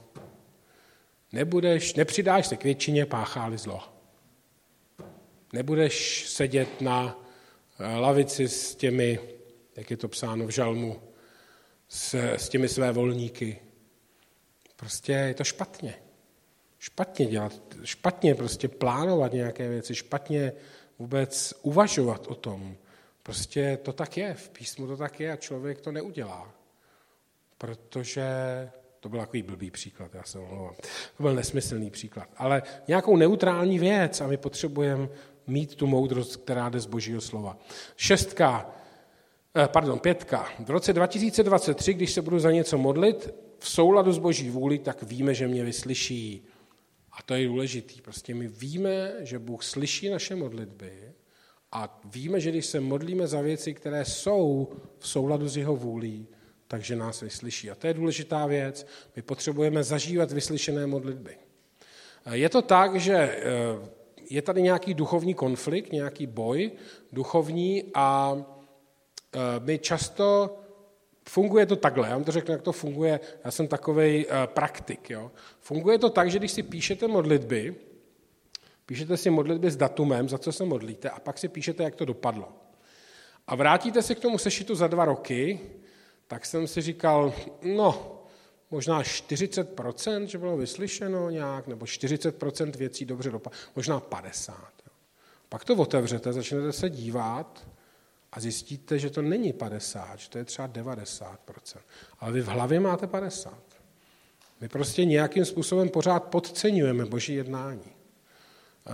Nebudeš, 1.32 1.94
nepřidáš 1.94 2.46
se 2.46 2.56
k 2.56 2.64
většině, 2.64 3.06
pácháli 3.06 3.58
zlo. 3.58 3.80
Nebudeš 5.52 6.26
sedět 6.28 6.80
na 6.80 7.20
eh, 7.78 7.96
lavici 7.96 8.48
s 8.48 8.74
těmi, 8.74 9.18
jak 9.76 9.90
je 9.90 9.96
to 9.96 10.08
psáno 10.08 10.46
v 10.46 10.50
žalmu, 10.50 11.02
s, 11.88 12.14
s 12.14 12.48
těmi 12.48 12.68
své 12.68 12.92
volníky. 12.92 13.58
Prostě 14.76 15.12
je 15.12 15.34
to 15.34 15.44
špatně. 15.44 16.05
Špatně 16.78 17.26
dělat, 17.26 17.52
špatně 17.84 18.34
prostě 18.34 18.68
plánovat 18.68 19.32
nějaké 19.32 19.68
věci, 19.68 19.94
špatně 19.94 20.52
vůbec 20.98 21.54
uvažovat 21.62 22.26
o 22.26 22.34
tom. 22.34 22.76
Prostě 23.22 23.78
to 23.82 23.92
tak 23.92 24.16
je, 24.16 24.34
v 24.34 24.48
písmu 24.48 24.86
to 24.86 24.96
tak 24.96 25.20
je 25.20 25.32
a 25.32 25.36
člověk 25.36 25.80
to 25.80 25.92
neudělá. 25.92 26.54
Protože 27.58 28.24
to 29.00 29.08
byl 29.08 29.20
takový 29.20 29.42
blbý 29.42 29.70
příklad, 29.70 30.14
já 30.14 30.22
se 30.22 30.38
omlouvám. 30.38 30.74
To 31.16 31.22
byl 31.22 31.34
nesmyslný 31.34 31.90
příklad. 31.90 32.28
Ale 32.36 32.62
nějakou 32.88 33.16
neutrální 33.16 33.78
věc 33.78 34.20
a 34.20 34.26
my 34.26 34.36
potřebujeme 34.36 35.08
mít 35.46 35.74
tu 35.74 35.86
moudrost, 35.86 36.36
která 36.36 36.68
jde 36.68 36.80
z 36.80 36.86
božího 36.86 37.20
slova. 37.20 37.58
Šestka, 37.96 38.70
eh, 39.56 39.68
pardon, 39.68 39.98
pětka. 39.98 40.48
V 40.58 40.70
roce 40.70 40.92
2023, 40.92 41.94
když 41.94 42.12
se 42.12 42.22
budu 42.22 42.38
za 42.38 42.50
něco 42.50 42.78
modlit, 42.78 43.34
v 43.58 43.68
souladu 43.68 44.12
s 44.12 44.18
boží 44.18 44.50
vůli, 44.50 44.78
tak 44.78 45.02
víme, 45.02 45.34
že 45.34 45.48
mě 45.48 45.64
vyslyší. 45.64 46.46
A 47.16 47.22
to 47.22 47.34
je 47.34 47.46
důležitý. 47.46 48.00
Prostě 48.00 48.34
my 48.34 48.48
víme, 48.48 49.12
že 49.20 49.38
Bůh 49.38 49.64
slyší 49.64 50.08
naše 50.08 50.36
modlitby 50.36 51.12
a 51.72 52.00
víme, 52.04 52.40
že 52.40 52.50
když 52.50 52.66
se 52.66 52.80
modlíme 52.80 53.26
za 53.26 53.40
věci, 53.40 53.74
které 53.74 54.04
jsou 54.04 54.72
v 54.98 55.08
souladu 55.08 55.48
s 55.48 55.56
jeho 55.56 55.76
vůlí, 55.76 56.28
takže 56.68 56.96
nás 56.96 57.20
vyslyší. 57.20 57.70
A 57.70 57.74
to 57.74 57.86
je 57.86 57.94
důležitá 57.94 58.46
věc. 58.46 58.86
My 59.16 59.22
potřebujeme 59.22 59.84
zažívat 59.84 60.32
vyslyšené 60.32 60.86
modlitby. 60.86 61.36
Je 62.32 62.48
to 62.48 62.62
tak, 62.62 62.96
že 62.96 63.14
eh, 63.16 63.42
je 64.30 64.42
tady 64.42 64.62
nějaký 64.62 64.94
duchovní 64.94 65.34
konflikt, 65.34 65.92
nějaký 65.92 66.26
boj 66.26 66.70
duchovní 67.12 67.84
a 67.94 68.36
eh, 68.36 69.38
my 69.60 69.78
často 69.78 70.58
Funguje 71.28 71.66
to 71.66 71.76
takhle, 71.76 72.08
já 72.08 72.14
vám 72.14 72.24
to 72.24 72.32
řeknu, 72.32 72.52
jak 72.52 72.62
to 72.62 72.72
funguje, 72.72 73.20
já 73.44 73.50
jsem 73.50 73.68
takový 73.68 74.26
uh, 74.26 74.32
eh, 74.32 74.46
praktik. 74.46 75.10
Jo. 75.10 75.30
Funguje 75.60 75.98
to 75.98 76.10
tak, 76.10 76.30
že 76.30 76.38
když 76.38 76.52
si 76.52 76.62
píšete 76.62 77.08
modlitby, 77.08 77.74
píšete 78.86 79.16
si 79.16 79.30
modlitby 79.30 79.70
s 79.70 79.76
datumem, 79.76 80.28
za 80.28 80.38
co 80.38 80.52
se 80.52 80.64
modlíte, 80.64 81.10
a 81.10 81.20
pak 81.20 81.38
si 81.38 81.48
píšete, 81.48 81.82
jak 81.82 81.94
to 81.94 82.04
dopadlo. 82.04 82.52
A 83.46 83.54
vrátíte 83.54 84.02
se 84.02 84.14
k 84.14 84.20
tomu 84.20 84.38
sešitu 84.38 84.74
za 84.74 84.86
dva 84.86 85.04
roky, 85.04 85.60
tak 86.26 86.46
jsem 86.46 86.66
si 86.66 86.80
říkal, 86.80 87.34
no, 87.62 88.22
možná 88.70 89.02
40%, 89.02 90.24
že 90.24 90.38
bylo 90.38 90.56
vyslyšeno 90.56 91.30
nějak, 91.30 91.66
nebo 91.66 91.84
40% 91.84 92.76
věcí 92.76 93.04
dobře 93.04 93.30
dopadlo, 93.30 93.58
možná 93.76 94.00
50%. 94.00 94.52
Jo. 94.86 94.92
Pak 95.48 95.64
to 95.64 95.74
otevřete, 95.74 96.32
začnete 96.32 96.72
se 96.72 96.90
dívat 96.90 97.66
a 98.36 98.40
zjistíte, 98.40 98.98
že 98.98 99.10
to 99.10 99.22
není 99.22 99.52
50, 99.52 100.18
že 100.18 100.30
to 100.30 100.38
je 100.38 100.44
třeba 100.44 100.68
90%. 100.68 101.36
Ale 102.20 102.32
vy 102.32 102.40
v 102.40 102.48
hlavě 102.48 102.80
máte 102.80 103.06
50. 103.06 103.52
My 104.60 104.68
prostě 104.68 105.04
nějakým 105.04 105.44
způsobem 105.44 105.88
pořád 105.88 106.24
podceňujeme 106.24 107.06
boží 107.06 107.34
jednání. 107.34 107.96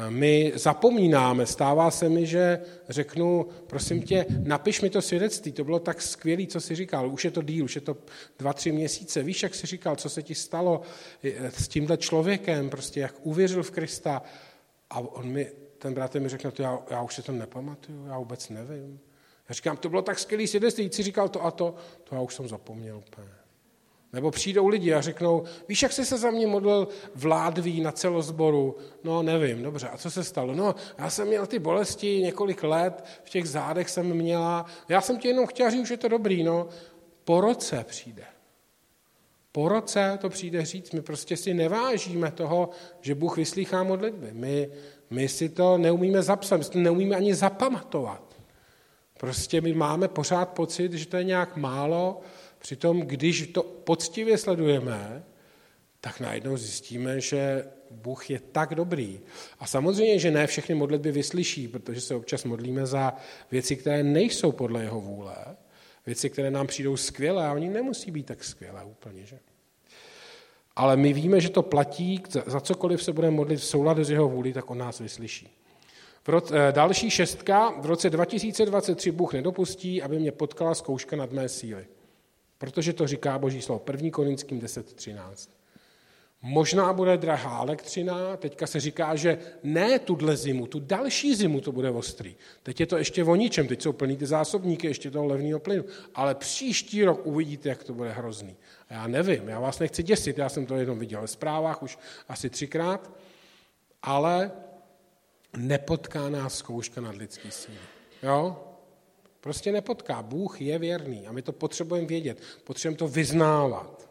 My 0.09 0.53
zapomínáme, 0.55 1.47
stává 1.47 1.91
se 1.91 2.09
mi, 2.09 2.27
že 2.27 2.61
řeknu, 2.89 3.47
prosím 3.67 4.03
tě, 4.03 4.27
napiš 4.45 4.81
mi 4.81 4.91
to 4.91 5.03
svědectví, 5.03 5.53
to 5.53 5.65
bylo 5.65 5.79
tak 5.79 6.03
skvělé, 6.03 6.47
co 6.47 6.61
jsi 6.61 6.75
říkal, 6.75 7.11
už 7.11 7.25
je 7.25 7.31
to 7.31 7.43
díl, 7.43 7.65
už 7.65 7.75
je 7.75 7.81
to 7.81 7.97
dva, 8.39 8.53
tři 8.53 8.73
měsíce, 8.73 9.23
víš, 9.23 9.43
jak 9.43 9.55
jsi 9.55 9.67
říkal, 9.67 9.97
co 9.97 10.09
se 10.09 10.23
ti 10.23 10.35
stalo 10.35 10.83
s 11.49 11.69
tímhle 11.69 11.97
člověkem, 11.97 12.71
prostě 12.71 13.01
jak 13.01 13.15
uvěřil 13.23 13.63
v 13.63 13.71
Krista. 13.71 14.23
A 14.91 14.99
on 14.99 15.29
mi, 15.29 15.53
ten 15.79 15.95
bratr 15.95 16.21
mi 16.21 16.29
řekne, 16.29 16.51
to 16.51 16.63
já, 16.63 16.79
já 16.91 17.03
už 17.03 17.15
se 17.15 17.23
to 17.23 17.33
nepamatuju, 17.33 18.07
já 18.07 18.19
vůbec 18.19 18.49
nevím. 18.49 19.01
Já 19.53 19.55
říkám, 19.55 19.77
to 19.77 19.89
bylo 19.89 20.03
tak 20.03 20.19
skvělý 20.19 20.47
svědectví, 20.47 20.91
jsi 20.93 21.03
říkal 21.03 21.29
to 21.29 21.45
a 21.45 21.51
to, 21.51 21.75
to 22.05 22.15
já 22.15 22.21
už 22.21 22.35
jsem 22.35 22.49
zapomněl 22.49 22.99
úplně. 22.99 23.29
Nebo 24.13 24.31
přijdou 24.31 24.69
lidi 24.69 24.95
a 24.95 25.01
řeknou, 25.01 25.45
víš, 25.69 25.83
jak 25.83 25.93
jsi 25.93 26.07
se 26.07 26.19
za 26.19 26.31
mě 26.31 26.47
modlil 26.47 26.89
v 27.15 27.27
Ládví 27.27 27.81
na 27.81 27.93
celozboru? 27.93 28.77
No, 29.05 29.23
nevím, 29.23 29.63
dobře, 29.63 29.89
a 29.89 29.97
co 29.97 30.11
se 30.11 30.25
stalo? 30.25 30.55
No, 30.55 30.75
já 30.99 31.11
jsem 31.11 31.29
měl 31.29 31.47
ty 31.47 31.59
bolesti 31.59 32.21
několik 32.23 32.63
let, 32.63 33.05
v 33.25 33.31
těch 33.31 33.49
zádech 33.49 33.91
jsem 33.91 34.07
měla, 34.07 34.67
já 34.89 35.01
jsem 35.01 35.19
ti 35.19 35.29
jenom 35.29 35.47
chtěl 35.47 35.71
říct, 35.71 35.87
že 35.87 35.95
je 35.95 35.99
to 35.99 36.09
dobrý, 36.09 36.43
no. 36.43 36.69
Po 37.25 37.41
roce 37.41 37.85
přijde. 37.89 38.25
Po 39.53 39.69
roce 39.69 40.19
to 40.21 40.29
přijde 40.29 40.65
říct, 40.65 40.93
my 40.93 41.03
prostě 41.03 41.37
si 41.37 41.55
nevážíme 41.55 42.31
toho, 42.31 42.71
že 43.01 43.15
Bůh 43.15 43.37
vyslýchá 43.37 43.83
modlitby. 43.83 44.29
My, 44.33 44.71
my 45.11 45.29
si 45.29 45.49
to 45.49 45.79
neumíme 45.79 46.23
zapsat, 46.23 46.57
my 46.57 46.65
si 46.65 46.71
to 46.71 46.79
neumíme 46.79 47.17
ani 47.17 47.35
zapamatovat. 47.35 48.32
Prostě 49.23 49.61
my 49.61 49.73
máme 49.73 50.09
pořád 50.09 50.49
pocit, 50.49 50.93
že 50.93 51.07
to 51.07 51.17
je 51.17 51.25
nějak 51.25 51.57
málo, 51.57 52.21
přitom 52.59 53.01
když 53.01 53.47
to 53.47 53.63
poctivě 53.63 54.39
sledujeme, 54.39 55.25
tak 56.01 56.21
najednou 56.21 56.57
zjistíme, 56.57 57.21
že 57.21 57.65
Bůh 57.91 58.31
je 58.31 58.41
tak 58.41 58.75
dobrý. 58.75 59.21
A 59.59 59.67
samozřejmě, 59.67 60.19
že 60.19 60.31
ne 60.31 60.47
všechny 60.47 60.75
modlitby 60.75 61.13
vyslyší, 61.13 61.69
protože 61.69 62.01
se 62.01 62.15
občas 62.15 62.45
modlíme 62.45 62.87
za 62.87 63.17
věci, 63.51 63.77
které 63.77 64.03
nejsou 64.03 64.53
podle 64.53 64.83
jeho 64.83 65.01
vůle, 65.01 65.37
věci, 66.07 66.31
které 66.31 66.51
nám 66.51 66.67
přijdou 66.67 66.97
skvělé, 66.97 67.47
a 67.47 67.53
oni 67.53 67.69
nemusí 67.69 68.11
být 68.11 68.27
tak 68.27 68.45
skvělé 68.45 68.85
úplně, 68.85 69.27
že? 69.27 69.39
Ale 70.77 70.97
my 70.97 71.13
víme, 71.13 71.41
že 71.41 71.51
to 71.51 71.63
platí, 71.63 72.23
za 72.47 72.61
cokoliv 72.61 73.03
se 73.03 73.13
budeme 73.13 73.37
modlit 73.37 73.61
v 73.61 73.65
souladu 73.65 74.05
s 74.05 74.11
jeho 74.11 74.29
vůli, 74.29 74.53
tak 74.53 74.71
on 74.71 74.79
nás 74.79 75.01
vyslyší. 75.01 75.62
V 76.25 76.29
roce, 76.29 76.69
eh, 76.69 76.73
další 76.73 77.11
šestka, 77.11 77.71
v 77.81 77.87
roce 77.87 78.11
2023 78.11 79.11
Bůh 79.11 79.33
nedopustí, 79.33 80.03
aby 80.03 80.19
mě 80.19 80.33
potkala 80.33 80.75
zkouška 80.75 81.17
nad 81.17 81.33
mé 81.33 81.49
síly. 81.49 81.87
Protože 82.59 82.93
to 82.93 83.07
říká 83.07 83.39
Boží 83.39 83.63
slovo, 83.63 83.81
1. 83.81 84.11
Korinským 84.11 84.61
10.13. 84.61 85.51
Možná 86.45 86.93
bude 86.93 87.17
drahá 87.17 87.63
elektřina, 87.63 88.37
teďka 88.37 88.67
se 88.67 88.81
říká, 88.81 89.17
že 89.17 89.39
ne 89.63 89.99
tuhle 89.99 90.37
zimu, 90.37 90.67
tu 90.67 90.81
další 90.81 91.35
zimu 91.35 91.61
to 91.61 91.73
bude 91.73 91.91
ostrý. 91.91 92.37
Teď 92.63 92.81
je 92.81 92.87
to 92.87 92.99
ještě 92.99 93.25
o 93.25 93.37
ničem, 93.37 93.69
teď 93.69 93.83
jsou 93.83 93.93
plný 93.93 94.17
ty 94.17 94.27
zásobníky 94.27 94.87
ještě 94.87 95.11
toho 95.11 95.27
levného 95.27 95.61
plynu, 95.61 95.85
ale 96.15 96.35
příští 96.35 97.05
rok 97.05 97.27
uvidíte, 97.27 97.69
jak 97.69 97.85
to 97.85 97.95
bude 97.95 98.13
hrozný. 98.13 98.57
A 98.89 98.95
já 98.95 99.07
nevím, 99.07 99.49
já 99.49 99.61
vás 99.61 99.79
nechci 99.79 100.03
děsit, 100.03 100.39
já 100.39 100.49
jsem 100.49 100.67
to 100.67 100.77
jenom 100.77 100.99
viděl 100.99 101.21
ve 101.21 101.29
zprávách 101.29 101.83
už 101.83 101.99
asi 102.29 102.51
třikrát, 102.51 103.11
ale 104.03 104.51
nepotká 105.57 106.29
nás 106.29 106.59
zkouška 106.59 107.01
nad 107.01 107.17
lidský 107.17 107.51
síly. 107.51 107.79
Jo? 108.23 108.57
Prostě 109.41 109.73
nepotká. 109.73 110.23
Bůh 110.23 110.61
je 110.61 110.79
věrný 110.79 111.27
a 111.27 111.33
my 111.33 111.43
to 111.43 111.53
potřebujeme 111.53 112.07
vědět. 112.07 112.43
Potřebujeme 112.65 112.99
to 112.99 113.09
vyznávat. 113.09 114.11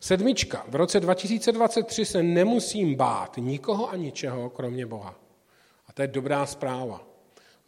Sedmička. 0.00 0.64
V 0.68 0.74
roce 0.74 1.00
2023 1.00 2.04
se 2.04 2.22
nemusím 2.22 2.94
bát 2.94 3.36
nikoho 3.36 3.90
a 3.90 3.96
ničeho, 3.96 4.50
kromě 4.50 4.86
Boha. 4.86 5.14
A 5.86 5.92
to 5.92 6.02
je 6.02 6.08
dobrá 6.08 6.46
zpráva. 6.46 7.06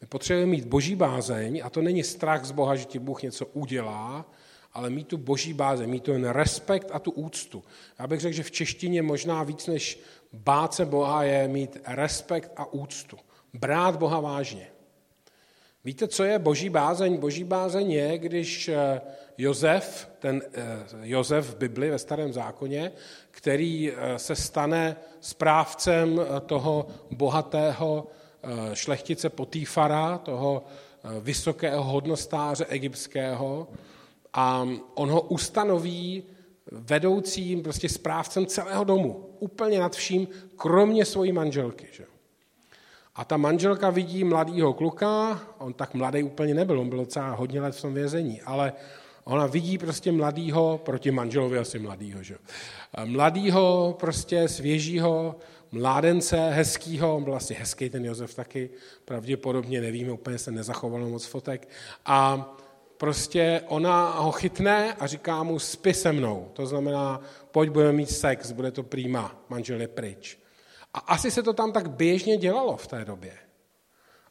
My 0.00 0.06
potřebujeme 0.06 0.50
mít 0.50 0.64
boží 0.64 0.94
bázeň 0.94 1.60
a 1.64 1.70
to 1.70 1.82
není 1.82 2.04
strach 2.04 2.44
z 2.44 2.50
Boha, 2.50 2.76
že 2.76 2.84
ti 2.84 2.98
Bůh 2.98 3.22
něco 3.22 3.46
udělá, 3.46 4.30
ale 4.72 4.90
mít 4.90 5.08
tu 5.08 5.16
boží 5.16 5.52
bázeň, 5.52 5.90
mít 5.90 6.04
ten 6.04 6.28
respekt 6.28 6.88
a 6.92 6.98
tu 6.98 7.10
úctu. 7.10 7.64
Já 7.98 8.06
bych 8.06 8.20
řekl, 8.20 8.36
že 8.36 8.42
v 8.42 8.50
češtině 8.50 9.02
možná 9.02 9.42
víc 9.42 9.66
než 9.66 10.00
bát 10.32 10.74
se 10.74 10.86
Boha 10.86 11.22
je 11.22 11.48
mít 11.48 11.76
respekt 11.86 12.52
a 12.56 12.72
úctu. 12.72 13.18
Brát 13.52 13.96
Boha 13.96 14.20
vážně. 14.20 14.68
Víte, 15.84 16.08
co 16.08 16.24
je 16.24 16.38
boží 16.38 16.68
bázeň? 16.68 17.16
Boží 17.16 17.44
bázeň 17.44 17.90
je, 17.90 18.18
když 18.18 18.68
eh, 18.68 19.00
Jozef, 19.38 20.10
ten 20.18 20.42
eh, 20.52 20.62
Jozef 21.02 21.46
v 21.46 21.56
Bibli 21.56 21.90
ve 21.90 21.98
starém 21.98 22.32
zákoně, 22.32 22.92
který 23.30 23.92
eh, 23.92 24.18
se 24.18 24.36
stane 24.36 24.96
správcem 25.20 26.20
toho 26.46 26.86
bohatého 27.10 28.06
šlechtice 28.72 29.30
Potýfara, 29.30 30.18
toho 30.18 30.64
vysokého 31.20 31.82
hodnostáře 31.82 32.64
egyptského, 32.64 33.68
a 34.32 34.68
on 34.94 35.10
ho 35.10 35.20
ustanoví 35.20 36.22
vedoucím, 36.72 37.62
prostě 37.62 37.88
správcem 37.88 38.46
celého 38.46 38.84
domu. 38.84 39.30
Úplně 39.38 39.80
nad 39.80 39.96
vším, 39.96 40.28
kromě 40.56 41.04
svojí 41.04 41.32
manželky. 41.32 41.86
Že? 41.92 42.04
A 43.14 43.24
ta 43.24 43.36
manželka 43.36 43.90
vidí 43.90 44.24
mladýho 44.24 44.72
kluka, 44.72 45.40
on 45.58 45.72
tak 45.72 45.94
mladý 45.94 46.22
úplně 46.22 46.54
nebyl, 46.54 46.80
on 46.80 46.88
byl 46.88 46.98
docela 46.98 47.30
hodně 47.30 47.60
let 47.60 47.74
v 47.74 47.82
tom 47.82 47.94
vězení, 47.94 48.42
ale 48.42 48.72
ona 49.24 49.46
vidí 49.46 49.78
prostě 49.78 50.12
mladýho, 50.12 50.80
proti 50.84 51.10
manželovi 51.10 51.58
asi 51.58 51.78
mladýho, 51.78 52.22
že? 52.22 52.36
mladýho, 53.04 53.96
prostě 54.00 54.48
svěžího, 54.48 55.36
mládence, 55.72 56.50
hezkýho, 56.50 57.16
on 57.16 57.24
byl 57.24 57.34
asi 57.34 57.54
hezký 57.54 57.90
ten 57.90 58.04
Josef 58.04 58.34
taky, 58.34 58.70
pravděpodobně 59.04 59.80
nevíme, 59.80 60.12
úplně 60.12 60.38
se 60.38 60.50
nezachovalo 60.50 61.08
moc 61.08 61.24
fotek. 61.24 61.68
A 62.06 62.50
prostě 62.98 63.62
ona 63.66 64.10
ho 64.10 64.32
chytne 64.32 64.94
a 64.94 65.06
říká 65.06 65.42
mu, 65.42 65.58
spi 65.58 65.94
se 65.94 66.12
mnou. 66.12 66.50
To 66.52 66.66
znamená, 66.66 67.20
pojď, 67.50 67.70
budeme 67.70 67.92
mít 67.92 68.10
sex, 68.10 68.52
bude 68.52 68.70
to 68.70 68.82
prýma, 68.82 69.42
manžel 69.48 69.80
je 69.80 69.88
pryč. 69.88 70.38
A 70.94 70.98
asi 70.98 71.30
se 71.30 71.42
to 71.42 71.52
tam 71.52 71.72
tak 71.72 71.90
běžně 71.90 72.36
dělalo 72.36 72.76
v 72.76 72.86
té 72.86 73.04
době. 73.04 73.32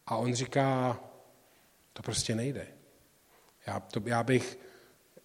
A 0.08 0.16
on 0.16 0.36
říká, 0.36 1.00
to 1.94 2.04
prostě 2.04 2.36
nejde. 2.36 2.68
Já, 3.68 3.80
to, 3.80 4.02
já 4.06 4.24
bych, 4.24 4.60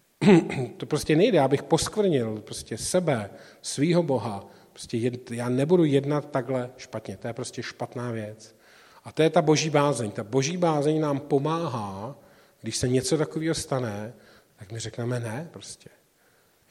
to 0.77 0.85
prostě 0.85 1.15
nejde, 1.15 1.37
já 1.37 1.47
bych 1.47 1.63
poskvrnil 1.63 2.41
prostě 2.41 2.77
sebe, 2.77 3.29
svýho 3.61 4.03
Boha. 4.03 4.45
Prostě 4.71 4.97
jed, 4.97 5.31
já 5.31 5.49
nebudu 5.49 5.83
jednat 5.83 6.31
takhle 6.31 6.69
špatně, 6.77 7.17
to 7.17 7.27
je 7.27 7.33
prostě 7.33 7.63
špatná 7.63 8.11
věc. 8.11 8.55
A 9.03 9.11
to 9.11 9.23
je 9.23 9.29
ta 9.29 9.41
boží 9.41 9.69
bázeň. 9.69 10.11
Ta 10.11 10.23
boží 10.23 10.57
bázeň 10.57 11.01
nám 11.01 11.19
pomáhá, 11.19 12.15
když 12.63 12.77
se 12.77 12.87
něco 12.87 13.17
takového 13.17 13.55
stane, 13.55 14.13
tak 14.55 14.71
my 14.71 14.79
řekneme 14.79 15.19
ne 15.19 15.49
prostě. 15.51 15.89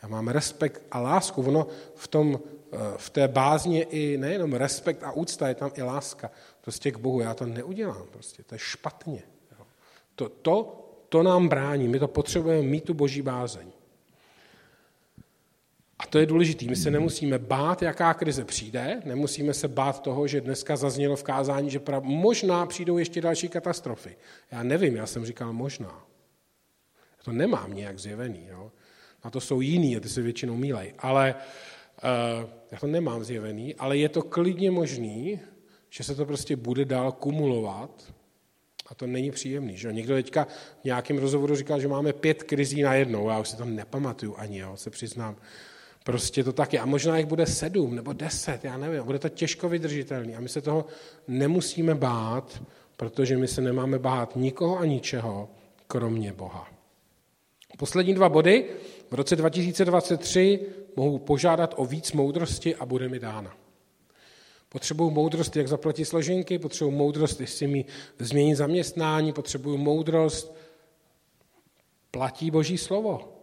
Já 0.03 0.09
mám 0.09 0.29
respekt 0.29 0.83
a 0.91 1.01
lásku. 1.01 1.43
Ono 1.43 1.67
v, 1.95 2.09
tom, 2.09 2.41
eh, 2.73 2.77
v 2.97 3.11
té 3.11 3.29
bázně 3.29 3.83
i 3.83 4.19
nejenom 4.19 4.53
respekt 4.53 5.03
a 5.03 5.13
úcta, 5.13 5.49
je 5.49 5.55
tam 5.55 5.71
i 5.75 5.83
láska. 5.83 6.31
Prostě 6.61 6.91
k 6.91 6.99
Bohu. 6.99 7.21
Já 7.21 7.35
to 7.35 7.47
neudělám 7.47 8.07
prostě. 8.11 8.43
To 8.43 8.55
je 8.55 8.59
špatně. 8.59 9.23
To, 10.15 10.29
to, 10.29 10.85
to 11.09 11.23
nám 11.23 11.49
brání. 11.49 11.89
My 11.89 11.99
to 11.99 12.09
potřebujeme 12.09 12.69
mít 12.69 12.85
tu 12.85 12.95
boží 12.95 13.23
bázeň. 13.23 13.73
A 15.99 16.07
to 16.07 16.19
je 16.19 16.27
důležité. 16.27 16.67
My 16.67 16.77
se 16.77 16.91
nemusíme 16.91 17.39
bát, 17.39 17.83
jaká 17.83 18.15
krize 18.15 18.45
přijde, 18.45 19.03
nemusíme 19.05 19.55
se 19.55 19.69
bát 19.69 20.03
toho, 20.03 20.27
že 20.27 20.41
dneska 20.41 20.77
zaznělo 20.77 21.17
v 21.17 21.23
kázání, 21.23 21.71
že 21.71 21.79
prav... 21.79 22.03
možná 22.03 22.67
přijdou 22.67 22.99
ještě 22.99 23.21
další 23.21 23.49
katastrofy. 23.49 24.17
Já 24.53 24.63
nevím, 24.63 24.97
já 24.97 25.07
jsem 25.07 25.27
říkal 25.27 25.53
možná. 25.53 26.07
Já 27.19 27.25
to 27.25 27.33
nemám 27.33 27.75
nějak 27.75 27.99
zjevený. 27.99 28.47
Jo? 28.51 28.73
Na 29.25 29.31
to 29.31 29.41
jsou 29.41 29.61
jiný, 29.61 29.97
a 29.97 30.01
ty 30.01 30.09
se 30.09 30.23
většinou 30.23 30.57
mílej. 30.57 30.95
Ale 30.99 31.35
uh, 31.35 32.51
já 32.71 32.79
to 32.79 32.87
nemám 32.87 33.25
zjevený, 33.25 33.75
ale 33.75 33.97
je 33.97 34.09
to 34.09 34.23
klidně 34.23 34.71
možný, 34.71 35.41
že 35.91 36.05
se 36.05 36.15
to 36.15 36.27
prostě 36.27 36.57
bude 36.57 36.85
dál 36.85 37.13
kumulovat 37.13 38.15
a 38.87 38.95
to 38.95 39.07
není 39.07 39.31
příjemný. 39.31 39.77
Že? 39.77 39.93
Někdo 39.93 40.15
teďka 40.15 40.45
v 40.81 40.85
nějakém 40.85 41.19
rozhovoru 41.19 41.57
říkal, 41.57 41.81
že 41.81 41.89
máme 41.89 42.13
pět 42.13 42.43
krizí 42.43 42.83
na 42.83 42.95
jednou. 42.95 43.29
Já 43.29 43.39
už 43.39 43.49
si 43.49 43.57
to 43.57 43.65
nepamatuju 43.65 44.35
ani, 44.37 44.59
jo, 44.59 44.77
se 44.77 44.91
přiznám. 44.91 45.37
Prostě 46.05 46.45
to 46.45 46.53
tak 46.53 46.73
je. 46.73 46.81
A 46.81 46.87
možná 46.87 47.19
jich 47.19 47.27
bude 47.27 47.47
sedm 47.47 47.95
nebo 47.95 48.13
deset, 48.13 48.65
já 48.65 48.77
nevím. 48.77 49.05
Bude 49.05 49.19
to 49.19 49.29
těžko 49.29 49.69
vydržitelný. 49.69 50.35
A 50.35 50.41
my 50.41 50.49
se 50.49 50.61
toho 50.61 50.85
nemusíme 51.29 51.95
bát, 51.95 52.63
protože 52.97 53.37
my 53.37 53.49
se 53.49 53.61
nemáme 53.61 53.99
bát 53.99 54.37
nikoho 54.37 54.79
a 54.79 54.85
ničeho, 54.85 55.49
kromě 55.87 56.33
Boha. 56.33 56.69
Poslední 57.79 58.15
dva 58.15 58.29
body. 58.29 58.67
V 59.11 59.15
roce 59.15 59.37
2023 59.37 60.61
mohu 60.97 61.19
požádat 61.19 61.75
o 61.77 61.85
víc 61.85 62.13
moudrosti 62.13 62.77
a 62.77 62.87
bude 62.87 63.09
mi 63.09 63.19
dána. 63.19 63.57
Potřebuju 64.69 65.11
moudrost, 65.11 65.57
jak 65.57 65.69
zaplatit 65.69 66.05
složenky, 66.05 66.59
potřebuju 66.59 66.97
moudrost, 66.97 67.41
jestli 67.41 67.67
mi 67.67 67.85
změnit 68.19 68.55
zaměstnání, 68.55 69.33
potřebuju 69.33 69.77
moudrost, 69.77 70.57
platí 72.11 72.51
Boží 72.51 72.79
slovo. 72.79 73.42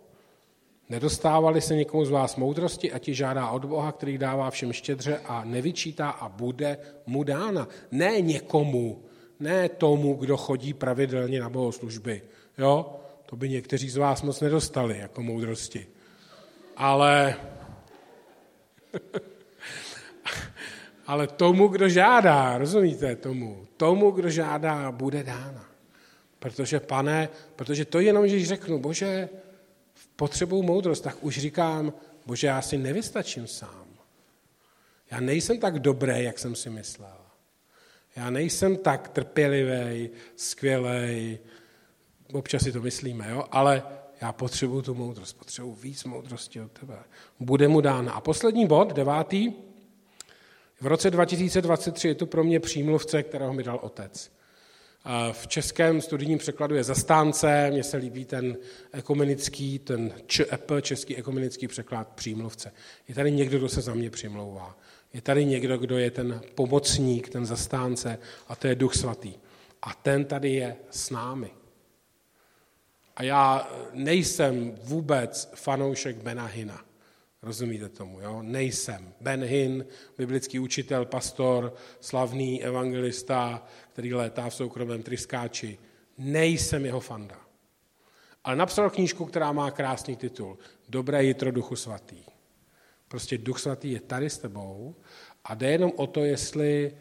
Nedostávali 0.89 1.62
se 1.62 1.75
někomu 1.75 2.06
z 2.06 2.10
vás 2.10 2.36
moudrosti 2.36 2.91
a 2.91 2.99
ti 2.99 3.15
žádá 3.15 3.49
od 3.49 3.65
Boha, 3.65 3.91
který 3.91 4.17
dává 4.17 4.49
všem 4.49 4.73
štědře 4.73 5.17
a 5.25 5.43
nevyčítá 5.43 6.10
a 6.10 6.30
bude 6.30 6.78
mu 7.06 7.23
dána. 7.23 7.67
Ne 7.91 8.21
někomu, 8.21 9.04
ne 9.39 9.69
tomu, 9.69 10.13
kdo 10.13 10.38
chodí 10.38 10.73
pravidelně 10.73 11.39
na 11.39 11.49
bohoslužby. 11.49 12.21
Jo? 12.58 12.95
To 13.25 13.36
by 13.36 13.49
někteří 13.49 13.89
z 13.89 13.97
vás 13.97 14.21
moc 14.21 14.41
nedostali 14.41 14.97
jako 14.97 15.23
moudrosti. 15.23 15.88
Ale, 16.78 17.36
ale 21.08 21.28
tomu, 21.28 21.67
kdo 21.67 21.89
žádá, 21.89 22.58
rozumíte 22.58 23.15
tomu? 23.15 23.67
Tomu, 23.78 24.12
kdo 24.12 24.30
žádá, 24.30 24.91
bude 24.91 25.23
dána. 25.23 25.65
Protože, 26.39 26.80
pane, 26.80 27.30
protože 27.56 27.86
to 27.86 27.99
jenom, 27.99 28.23
když 28.23 28.47
řeknu, 28.47 28.80
bože, 28.80 29.30
potřebuju 30.20 30.64
moudrost, 30.64 31.04
tak 31.04 31.24
už 31.24 31.38
říkám, 31.38 31.94
bože, 32.26 32.48
já 32.48 32.62
si 32.62 32.78
nevystačím 32.78 33.48
sám. 33.48 33.88
Já 35.12 35.20
nejsem 35.20 35.60
tak 35.60 35.80
dobrý, 35.80 36.24
jak 36.24 36.40
jsem 36.40 36.56
si 36.56 36.70
myslel. 36.70 37.18
Já 38.16 38.30
nejsem 38.30 38.78
tak 38.78 39.08
trpělivý, 39.08 40.10
skvělý, 40.36 41.40
občas 42.34 42.64
si 42.64 42.72
to 42.72 42.82
myslíme, 42.82 43.32
jo? 43.32 43.44
ale 43.52 43.84
já 44.22 44.32
potřebuju 44.32 44.82
tu 44.82 44.94
moudrost, 44.94 45.38
potřebuju 45.38 45.74
víc 45.74 46.04
moudrosti 46.04 46.62
od 46.62 46.72
tebe. 46.72 47.00
Bude 47.40 47.68
mu 47.68 47.82
dána. 47.82 48.14
A 48.14 48.22
poslední 48.22 48.68
bod, 48.68 48.94
devátý. 48.94 49.54
V 50.82 50.88
roce 50.88 51.12
2023 51.12 52.08
je 52.08 52.16
to 52.16 52.26
pro 52.26 52.44
mě 52.44 52.60
přímluvce, 52.60 53.24
kterého 53.24 53.54
mi 53.54 53.64
dal 53.64 53.80
otec. 53.82 54.32
V 55.32 55.48
českém 55.48 56.02
studijním 56.02 56.38
překladu 56.38 56.76
je 56.76 56.84
zastánce, 56.84 57.72
mně 57.72 57.84
se 57.84 57.98
líbí 57.98 58.26
ten 58.26 58.58
ekumenický, 58.92 59.80
ten 59.80 60.14
ČEP, 60.28 60.72
český 60.82 61.16
ekumenický 61.16 61.68
překlad 61.68 62.08
přímluvce. 62.08 62.72
Je 63.08 63.16
tady 63.16 63.32
někdo, 63.32 63.58
kdo 63.58 63.70
se 63.70 63.82
za 63.82 63.94
mě 63.94 64.10
přimlouvá. 64.10 64.78
Je 65.14 65.22
tady 65.22 65.46
někdo, 65.46 65.78
kdo 65.78 65.98
je 65.98 66.12
ten 66.12 66.42
pomocník, 66.56 67.30
ten 67.30 67.46
zastánce 67.46 68.20
a 68.48 68.56
to 68.56 68.68
je 68.68 68.76
Duch 68.76 68.96
Svatý. 68.96 69.34
A 69.82 69.94
ten 69.94 70.26
tady 70.26 70.54
je 70.54 70.76
s 70.92 71.10
námi. 71.10 71.52
A 73.16 73.24
já 73.24 73.72
nejsem 73.94 74.76
vůbec 74.84 75.52
fanoušek 75.56 76.16
Benahina. 76.16 76.88
Rozumíte 77.41 77.89
tomu, 77.89 78.21
jo? 78.21 78.41
Nejsem. 78.41 79.13
Ben 79.21 79.43
Hinn, 79.43 79.86
biblický 80.17 80.60
učitel, 80.60 81.06
pastor, 81.06 81.73
slavný 81.99 82.63
evangelista, 82.63 83.67
který 83.93 84.13
létá 84.13 84.49
v 84.49 84.56
soukromém 84.56 85.04
tryskáči. 85.04 85.78
Nejsem 86.17 86.86
jeho 86.86 86.99
fanda. 86.99 87.39
Ale 88.43 88.56
napsal 88.56 88.89
knížku, 88.89 89.25
která 89.25 89.52
má 89.52 89.71
krásný 89.71 90.15
titul. 90.15 90.58
Dobré 90.89 91.23
jitro 91.23 91.52
duchu 91.52 91.75
svatý. 91.75 92.23
Prostě 93.08 93.38
duch 93.38 93.60
svatý 93.60 93.91
je 93.91 94.02
tady 94.02 94.30
s 94.30 94.38
tebou 94.38 94.95
a 95.43 95.56
jde 95.56 95.71
jenom 95.71 95.91
o 95.95 96.08
to, 96.08 96.23
jestli 96.23 96.97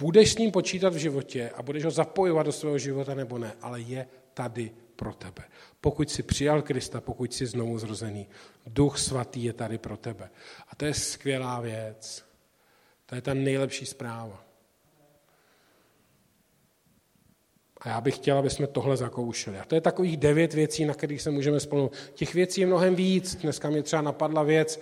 budeš 0.00 0.32
s 0.32 0.38
ním 0.38 0.50
počítat 0.50 0.94
v 0.94 0.96
životě 0.96 1.50
a 1.50 1.62
budeš 1.62 1.84
ho 1.84 1.90
zapojovat 1.90 2.46
do 2.46 2.52
svého 2.52 2.78
života 2.78 3.14
nebo 3.14 3.38
ne, 3.38 3.54
ale 3.62 3.80
je 3.80 4.06
tady 4.34 4.72
pro 4.96 5.14
tebe. 5.14 5.42
Pokud 5.80 6.10
jsi 6.10 6.22
přijal 6.22 6.62
Krista, 6.62 7.00
pokud 7.00 7.34
jsi 7.34 7.46
znovu 7.46 7.78
zrozený, 7.78 8.28
Duch 8.66 8.98
Svatý 8.98 9.44
je 9.44 9.52
tady 9.52 9.78
pro 9.78 9.96
tebe. 9.96 10.30
A 10.68 10.76
to 10.76 10.84
je 10.84 10.94
skvělá 10.94 11.60
věc. 11.60 12.24
To 13.06 13.14
je 13.14 13.20
ta 13.20 13.34
nejlepší 13.34 13.86
zpráva. 13.86 14.44
A 17.80 17.88
já 17.88 18.00
bych 18.00 18.16
chtěl, 18.16 18.38
aby 18.38 18.50
jsme 18.50 18.66
tohle 18.66 18.96
zakoušeli. 18.96 19.58
A 19.58 19.64
to 19.64 19.74
je 19.74 19.80
takových 19.80 20.16
devět 20.16 20.54
věcí, 20.54 20.84
na 20.84 20.94
kterých 20.94 21.22
se 21.22 21.30
můžeme 21.30 21.60
spolu. 21.60 21.90
Těch 22.14 22.34
věcí 22.34 22.60
je 22.60 22.66
mnohem 22.66 22.94
víc. 22.94 23.34
Dneska 23.34 23.70
mě 23.70 23.82
třeba 23.82 24.02
napadla 24.02 24.42
věc, 24.42 24.80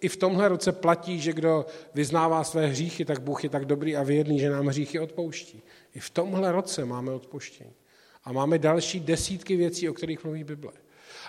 i 0.00 0.08
v 0.08 0.16
tomhle 0.16 0.48
roce 0.48 0.72
platí, 0.72 1.20
že 1.20 1.32
kdo 1.32 1.66
vyznává 1.94 2.44
své 2.44 2.66
hříchy, 2.66 3.04
tak 3.04 3.20
Bůh 3.20 3.44
je 3.44 3.50
tak 3.50 3.64
dobrý 3.64 3.96
a 3.96 4.02
věrný, 4.02 4.38
že 4.38 4.50
nám 4.50 4.66
hříchy 4.66 5.00
odpouští. 5.00 5.62
I 5.94 6.00
v 6.00 6.10
tomhle 6.10 6.52
roce 6.52 6.84
máme 6.84 7.12
odpouštění. 7.12 7.74
A 8.24 8.32
máme 8.32 8.58
další 8.58 9.00
desítky 9.00 9.56
věcí, 9.56 9.88
o 9.88 9.92
kterých 9.92 10.24
mluví 10.24 10.44
Bible. 10.44 10.72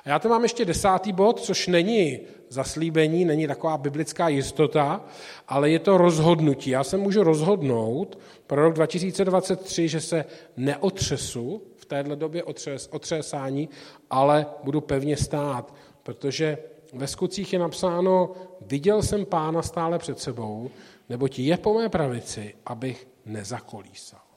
A 0.05 0.09
já 0.09 0.19
to 0.19 0.29
mám 0.29 0.43
ještě 0.43 0.65
desátý 0.65 1.13
bod, 1.13 1.39
což 1.39 1.67
není 1.67 2.19
zaslíbení, 2.49 3.25
není 3.25 3.47
taková 3.47 3.77
biblická 3.77 4.27
jistota, 4.27 5.05
ale 5.47 5.69
je 5.69 5.79
to 5.79 5.97
rozhodnutí. 5.97 6.69
Já 6.69 6.83
se 6.83 6.97
můžu 6.97 7.23
rozhodnout 7.23 8.19
pro 8.47 8.61
rok 8.61 8.73
2023, 8.73 9.87
že 9.87 10.01
se 10.01 10.25
neotřesu 10.57 11.63
v 11.75 11.85
téhle 11.85 12.15
době 12.15 12.43
otřes, 12.43 12.87
otřesání, 12.91 13.69
ale 14.09 14.45
budu 14.63 14.81
pevně 14.81 15.17
stát, 15.17 15.73
protože 16.03 16.57
ve 16.93 17.07
skutcích 17.07 17.53
je 17.53 17.59
napsáno, 17.59 18.31
viděl 18.61 19.03
jsem 19.03 19.25
pána 19.25 19.61
stále 19.61 19.99
před 19.99 20.19
sebou, 20.19 20.71
neboť 21.09 21.39
je 21.39 21.57
po 21.57 21.73
mé 21.73 21.89
pravici, 21.89 22.55
abych 22.65 23.07
nezakolísal. 23.25 24.28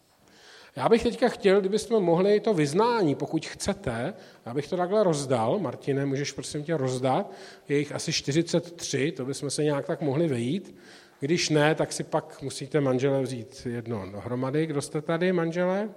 Já 0.77 0.89
bych 0.89 1.03
teďka 1.03 1.29
chtěl, 1.29 1.61
kdybychom 1.61 2.05
mohli 2.05 2.41
to 2.41 2.55
vyznání, 2.55 3.15
pokud 3.15 3.47
chcete, 3.47 4.15
abych 4.45 4.69
to 4.69 4.77
takhle 4.77 5.05
rozdal. 5.05 5.59
Martine, 5.59 6.07
můžeš 6.07 6.33
prosím 6.33 6.65
tě 6.65 6.77
rozdat. 6.77 7.33
Je 7.69 7.79
jich 7.79 7.93
asi 7.93 8.13
43, 8.13 9.13
to 9.13 9.25
bychom 9.25 9.51
se 9.51 9.65
nějak 9.65 9.87
tak 9.87 10.01
mohli 10.01 10.29
vejít. 10.29 10.75
Když 11.21 11.49
ne, 11.49 11.75
tak 11.75 11.93
si 11.93 12.05
pak 12.05 12.43
musíte 12.43 12.81
manžele 12.81 13.23
vzít 13.23 13.67
jedno 13.71 14.11
dohromady. 14.13 14.67
Kdo 14.67 14.83
jste 14.83 15.03
tady, 15.03 15.33
manžele? 15.33 15.89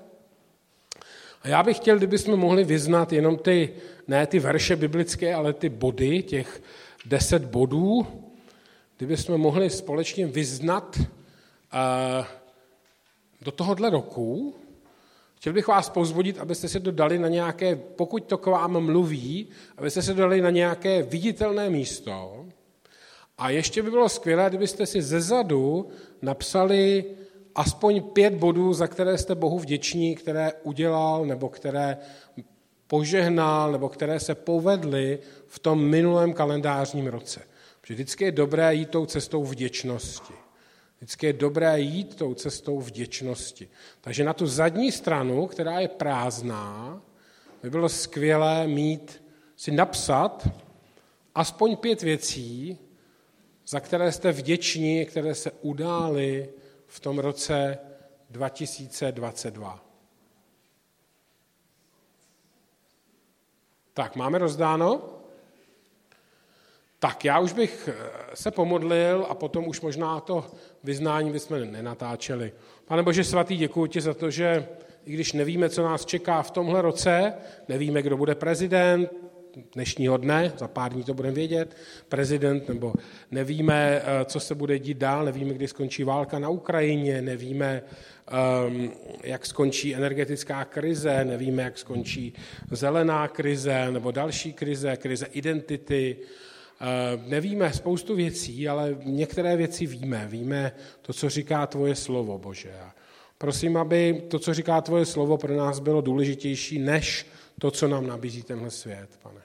A 1.41 1.47
já 1.47 1.63
bych 1.63 1.77
chtěl, 1.77 1.97
kdybychom 1.97 2.39
mohli 2.39 2.63
vyznat 2.63 3.13
jenom 3.13 3.37
ty, 3.37 3.73
ne 4.07 4.27
ty 4.27 4.39
verše 4.39 4.75
biblické, 4.75 5.35
ale 5.35 5.53
ty 5.53 5.69
body, 5.69 6.23
těch 6.23 6.61
deset 7.05 7.45
bodů, 7.45 8.07
kdybychom 8.97 9.37
mohli 9.37 9.69
společně 9.69 10.27
vyznat 10.27 10.97
uh, 10.99 12.25
do 13.41 13.51
tohohle 13.51 13.89
roku, 13.89 14.55
chtěl 15.45 15.53
bych 15.53 15.67
vás 15.67 15.89
pozvodit, 15.89 16.39
abyste 16.39 16.67
se 16.67 16.79
to 16.79 16.91
dali 16.91 17.19
na 17.19 17.27
nějaké, 17.27 17.75
pokud 17.75 18.25
to 18.25 18.37
k 18.37 18.45
vám 18.45 18.79
mluví, 18.79 19.47
abyste 19.77 20.01
se 20.01 20.13
to 20.13 20.19
dali 20.21 20.41
na 20.41 20.49
nějaké 20.49 21.03
viditelné 21.03 21.69
místo. 21.69 22.45
A 23.37 23.49
ještě 23.49 23.83
by 23.83 23.91
bylo 23.91 24.09
skvělé, 24.09 24.49
kdybyste 24.49 24.85
si 24.85 25.01
zezadu 25.01 25.87
napsali 26.21 27.05
aspoň 27.55 28.01
pět 28.01 28.33
bodů, 28.33 28.73
za 28.73 28.87
které 28.87 29.17
jste 29.17 29.35
Bohu 29.35 29.59
vděční, 29.59 30.15
které 30.15 30.51
udělal 30.63 31.25
nebo 31.25 31.49
které 31.49 31.97
požehnal 32.87 33.71
nebo 33.71 33.89
které 33.89 34.19
se 34.19 34.35
povedly 34.35 35.19
v 35.47 35.59
tom 35.59 35.89
minulém 35.89 36.33
kalendářním 36.33 37.07
roce. 37.07 37.41
Protože 37.81 37.93
vždycky 37.93 38.23
je 38.23 38.31
dobré 38.31 38.75
jít 38.75 38.89
tou 38.89 39.05
cestou 39.05 39.43
vděčnosti. 39.43 40.44
Vždycky 41.05 41.25
je 41.25 41.33
dobré 41.33 41.79
jít 41.79 42.15
tou 42.15 42.33
cestou 42.33 42.79
vděčnosti. 42.79 43.69
Takže 44.01 44.23
na 44.23 44.33
tu 44.33 44.47
zadní 44.47 44.91
stranu, 44.91 45.47
která 45.47 45.79
je 45.79 45.87
prázdná, 45.87 47.01
by 47.63 47.69
bylo 47.69 47.89
skvělé 47.89 48.67
mít, 48.67 49.23
si 49.55 49.71
napsat 49.71 50.47
aspoň 51.35 51.75
pět 51.75 52.01
věcí, 52.01 52.77
za 53.67 53.79
které 53.79 54.11
jste 54.11 54.31
vděční, 54.31 55.05
které 55.05 55.35
se 55.35 55.51
udály 55.51 56.49
v 56.87 56.99
tom 56.99 57.19
roce 57.19 57.77
2022. 58.29 59.85
Tak, 63.93 64.15
máme 64.15 64.37
rozdáno? 64.37 65.14
Tak, 66.99 67.25
já 67.25 67.39
už 67.39 67.53
bych 67.53 67.89
eh, 67.91 67.95
se 68.33 68.51
pomodlil 68.51 69.25
a 69.29 69.35
potom 69.35 69.67
už 69.67 69.81
možná 69.81 70.19
to 70.19 70.45
vyznání 70.83 71.31
bychom 71.31 71.71
nenatáčeli. 71.71 72.53
Pane 72.85 73.03
Bože 73.03 73.23
svatý, 73.23 73.57
děkuji 73.57 73.85
ti 73.85 74.01
za 74.01 74.13
to, 74.13 74.31
že 74.31 74.67
i 75.05 75.13
když 75.13 75.33
nevíme, 75.33 75.69
co 75.69 75.83
nás 75.83 76.05
čeká 76.05 76.41
v 76.41 76.51
tomhle 76.51 76.81
roce, 76.81 77.33
nevíme, 77.67 78.01
kdo 78.01 78.17
bude 78.17 78.35
prezident, 78.35 79.09
dnešního 79.73 80.17
dne, 80.17 80.53
za 80.57 80.67
pár 80.67 80.93
dní 80.93 81.03
to 81.03 81.13
budeme 81.13 81.35
vědět, 81.35 81.77
prezident, 82.09 82.69
nebo 82.69 82.93
nevíme, 83.31 84.01
eh, 84.01 84.25
co 84.25 84.39
se 84.39 84.55
bude 84.55 84.79
dít 84.79 84.97
dál, 84.97 85.25
nevíme, 85.25 85.53
kdy 85.53 85.67
skončí 85.67 86.03
válka 86.03 86.39
na 86.39 86.49
Ukrajině, 86.49 87.21
nevíme, 87.21 87.83
ehm, 88.27 88.91
jak 89.23 89.45
skončí 89.45 89.95
energetická 89.95 90.65
krize, 90.65 91.25
nevíme, 91.25 91.63
jak 91.63 91.77
skončí 91.77 92.33
zelená 92.71 93.27
krize 93.27 93.91
nebo 93.91 94.11
další 94.11 94.53
krize, 94.53 94.97
krize 94.97 95.25
identity, 95.31 96.17
Nevíme 97.27 97.73
spoustu 97.73 98.15
věcí, 98.15 98.69
ale 98.69 98.97
některé 99.03 99.57
věci 99.57 99.85
víme. 99.85 100.27
Víme 100.27 100.71
to, 101.01 101.13
co 101.13 101.29
říká 101.29 101.67
tvoje 101.67 101.95
slovo, 101.95 102.37
Bože. 102.37 102.73
Prosím, 103.37 103.77
aby 103.77 104.23
to, 104.27 104.39
co 104.39 104.53
říká 104.53 104.81
tvoje 104.81 105.05
slovo, 105.05 105.37
pro 105.37 105.55
nás 105.55 105.79
bylo 105.79 106.01
důležitější 106.01 106.79
než 106.79 107.27
to, 107.59 107.71
co 107.71 107.87
nám 107.87 108.07
nabízí 108.07 108.43
tenhle 108.43 108.71
svět, 108.71 109.19
pane. 109.23 109.41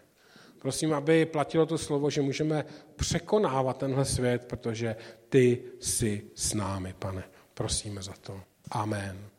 Prosím, 0.58 0.94
aby 0.94 1.26
platilo 1.26 1.66
to 1.66 1.78
slovo, 1.78 2.10
že 2.10 2.22
můžeme 2.22 2.64
překonávat 2.96 3.78
tenhle 3.78 4.04
svět, 4.04 4.44
protože 4.44 4.96
ty 5.28 5.62
jsi 5.80 6.22
s 6.34 6.54
námi, 6.54 6.94
pane. 6.98 7.24
Prosíme 7.54 8.02
za 8.02 8.12
to. 8.20 8.40
Amen. 8.70 9.29